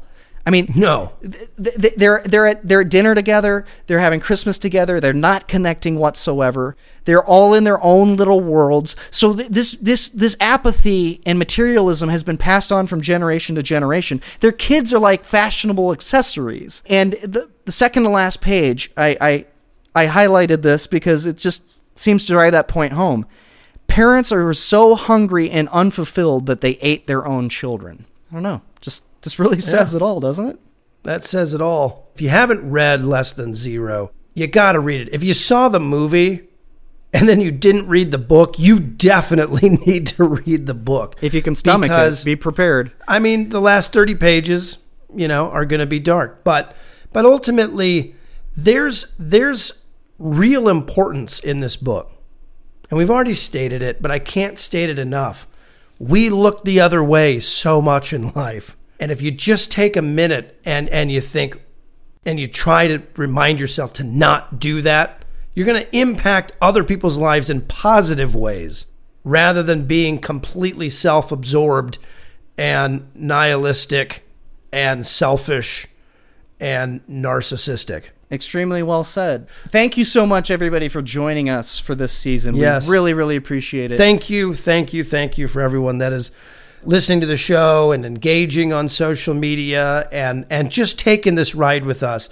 I 0.50 0.52
mean, 0.52 0.72
No. 0.74 1.12
th- 1.22 1.76
th- 1.80 1.94
they're 1.94 2.22
they're 2.24 2.46
at 2.48 2.68
they're 2.68 2.80
at 2.80 2.88
dinner 2.88 3.14
together. 3.14 3.64
They're 3.86 4.00
having 4.00 4.18
Christmas 4.18 4.58
together. 4.58 4.98
They're 4.98 5.12
not 5.12 5.46
connecting 5.46 5.94
whatsoever. 5.96 6.76
They're 7.04 7.22
all 7.24 7.54
in 7.54 7.62
their 7.62 7.80
own 7.84 8.16
little 8.16 8.40
worlds. 8.40 8.96
So 9.12 9.34
th- 9.36 9.48
this 9.48 9.72
this 9.80 10.08
this 10.08 10.36
apathy 10.40 11.20
and 11.24 11.38
materialism 11.38 12.08
has 12.08 12.24
been 12.24 12.36
passed 12.36 12.72
on 12.72 12.88
from 12.88 13.00
generation 13.00 13.54
to 13.54 13.62
generation. 13.62 14.20
Their 14.40 14.50
kids 14.50 14.92
are 14.92 14.98
like 14.98 15.24
fashionable 15.24 15.92
accessories. 15.92 16.82
And 16.86 17.12
the 17.22 17.48
the 17.64 17.70
second 17.72 18.02
to 18.02 18.08
last 18.08 18.40
page, 18.40 18.90
I 18.96 19.16
I, 19.20 19.46
I 19.94 20.06
highlighted 20.08 20.62
this 20.62 20.88
because 20.88 21.26
it 21.26 21.36
just 21.36 21.62
seems 21.94 22.24
to 22.26 22.32
drive 22.32 22.50
that 22.50 22.66
point 22.66 22.94
home. 22.94 23.24
Parents 23.86 24.32
are 24.32 24.52
so 24.54 24.96
hungry 24.96 25.48
and 25.48 25.68
unfulfilled 25.68 26.46
that 26.46 26.60
they 26.60 26.72
ate 26.80 27.06
their 27.06 27.24
own 27.24 27.48
children. 27.48 28.06
I 28.30 28.34
don't 28.34 28.42
know. 28.42 28.62
Just 28.80 29.04
this 29.22 29.38
really 29.38 29.60
says 29.60 29.94
it 29.94 30.02
all, 30.02 30.20
doesn't 30.20 30.46
it? 30.46 30.58
That 31.02 31.24
says 31.24 31.54
it 31.54 31.60
all. 31.60 32.10
If 32.14 32.20
you 32.20 32.28
haven't 32.28 32.70
read 32.70 33.02
Less 33.02 33.32
Than 33.32 33.54
Zero, 33.54 34.12
you 34.34 34.46
got 34.46 34.72
to 34.72 34.80
read 34.80 35.00
it. 35.00 35.12
If 35.12 35.22
you 35.24 35.34
saw 35.34 35.68
the 35.68 35.80
movie 35.80 36.48
and 37.12 37.28
then 37.28 37.40
you 37.40 37.50
didn't 37.50 37.88
read 37.88 38.10
the 38.12 38.18
book, 38.18 38.58
you 38.58 38.78
definitely 38.78 39.68
need 39.86 40.06
to 40.08 40.24
read 40.24 40.66
the 40.66 40.74
book. 40.74 41.16
If 41.22 41.34
you 41.34 41.42
can 41.42 41.54
stomach 41.56 41.88
Because- 41.88 42.22
it, 42.22 42.24
be 42.24 42.36
prepared. 42.36 42.92
I 43.08 43.18
mean, 43.18 43.48
the 43.48 43.60
last 43.60 43.92
30 43.92 44.14
pages, 44.16 44.78
you 45.14 45.26
know, 45.28 45.50
are 45.50 45.64
going 45.64 45.80
to 45.80 45.86
be 45.86 46.00
dark, 46.00 46.44
but 46.44 46.76
but 47.12 47.24
ultimately 47.24 48.14
there's 48.54 49.12
there's 49.18 49.82
real 50.18 50.68
importance 50.68 51.38
in 51.40 51.58
this 51.58 51.76
book. 51.76 52.12
And 52.90 52.98
we've 52.98 53.10
already 53.10 53.34
stated 53.34 53.82
it, 53.82 54.02
but 54.02 54.10
I 54.10 54.18
can't 54.18 54.58
state 54.58 54.90
it 54.90 54.98
enough. 54.98 55.46
We 55.98 56.28
look 56.28 56.64
the 56.64 56.80
other 56.80 57.02
way 57.04 57.38
so 57.38 57.80
much 57.80 58.12
in 58.12 58.32
life. 58.32 58.76
And 59.00 59.10
if 59.10 59.22
you 59.22 59.30
just 59.30 59.72
take 59.72 59.96
a 59.96 60.02
minute 60.02 60.60
and 60.64 60.88
and 60.90 61.10
you 61.10 61.20
think 61.20 61.60
and 62.24 62.38
you 62.38 62.46
try 62.46 62.86
to 62.86 63.02
remind 63.16 63.58
yourself 63.58 63.94
to 63.94 64.04
not 64.04 64.60
do 64.60 64.82
that, 64.82 65.24
you're 65.54 65.66
going 65.66 65.82
to 65.82 65.96
impact 65.96 66.52
other 66.60 66.84
people's 66.84 67.16
lives 67.16 67.48
in 67.50 67.62
positive 67.62 68.34
ways 68.34 68.86
rather 69.24 69.62
than 69.62 69.86
being 69.86 70.18
completely 70.18 70.90
self 70.90 71.32
absorbed 71.32 71.98
and 72.58 73.10
nihilistic 73.14 74.22
and 74.70 75.04
selfish 75.06 75.86
and 76.60 77.04
narcissistic. 77.06 78.10
Extremely 78.30 78.82
well 78.82 79.02
said. 79.02 79.48
Thank 79.68 79.96
you 79.96 80.04
so 80.04 80.24
much, 80.24 80.50
everybody, 80.50 80.88
for 80.88 81.02
joining 81.02 81.48
us 81.48 81.78
for 81.78 81.96
this 81.96 82.12
season. 82.12 82.54
Yes. 82.54 82.86
We 82.86 82.92
really, 82.92 83.14
really 83.14 83.34
appreciate 83.34 83.90
it. 83.90 83.96
Thank 83.96 84.30
you, 84.30 84.54
thank 84.54 84.92
you, 84.92 85.02
thank 85.02 85.36
you 85.36 85.48
for 85.48 85.60
everyone 85.60 85.98
that 85.98 86.12
is 86.12 86.30
listening 86.82 87.20
to 87.20 87.26
the 87.26 87.36
show 87.36 87.92
and 87.92 88.04
engaging 88.06 88.72
on 88.72 88.88
social 88.88 89.34
media 89.34 90.08
and 90.10 90.46
and 90.50 90.70
just 90.70 90.98
taking 90.98 91.34
this 91.34 91.54
ride 91.54 91.84
with 91.84 92.02
us. 92.02 92.28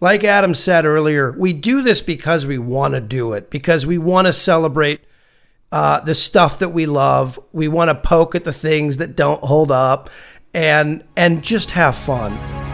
Like 0.00 0.24
Adam 0.24 0.54
said 0.54 0.84
earlier, 0.84 1.30
we 1.32 1.52
do 1.52 1.80
this 1.80 2.02
because 2.02 2.44
we 2.44 2.58
want 2.58 2.94
to 2.94 3.00
do 3.00 3.34
it, 3.34 3.50
because 3.50 3.86
we 3.86 3.98
want 3.98 4.26
to 4.26 4.32
celebrate 4.32 5.00
uh, 5.70 6.00
the 6.00 6.14
stuff 6.16 6.58
that 6.58 6.70
we 6.70 6.86
love. 6.86 7.38
We 7.52 7.68
want 7.68 7.90
to 7.90 7.94
poke 7.94 8.34
at 8.34 8.42
the 8.42 8.52
things 8.52 8.96
that 8.96 9.14
don't 9.14 9.44
hold 9.44 9.70
up, 9.70 10.10
and 10.52 11.04
and 11.16 11.42
just 11.42 11.70
have 11.72 11.94
fun. 11.94 12.71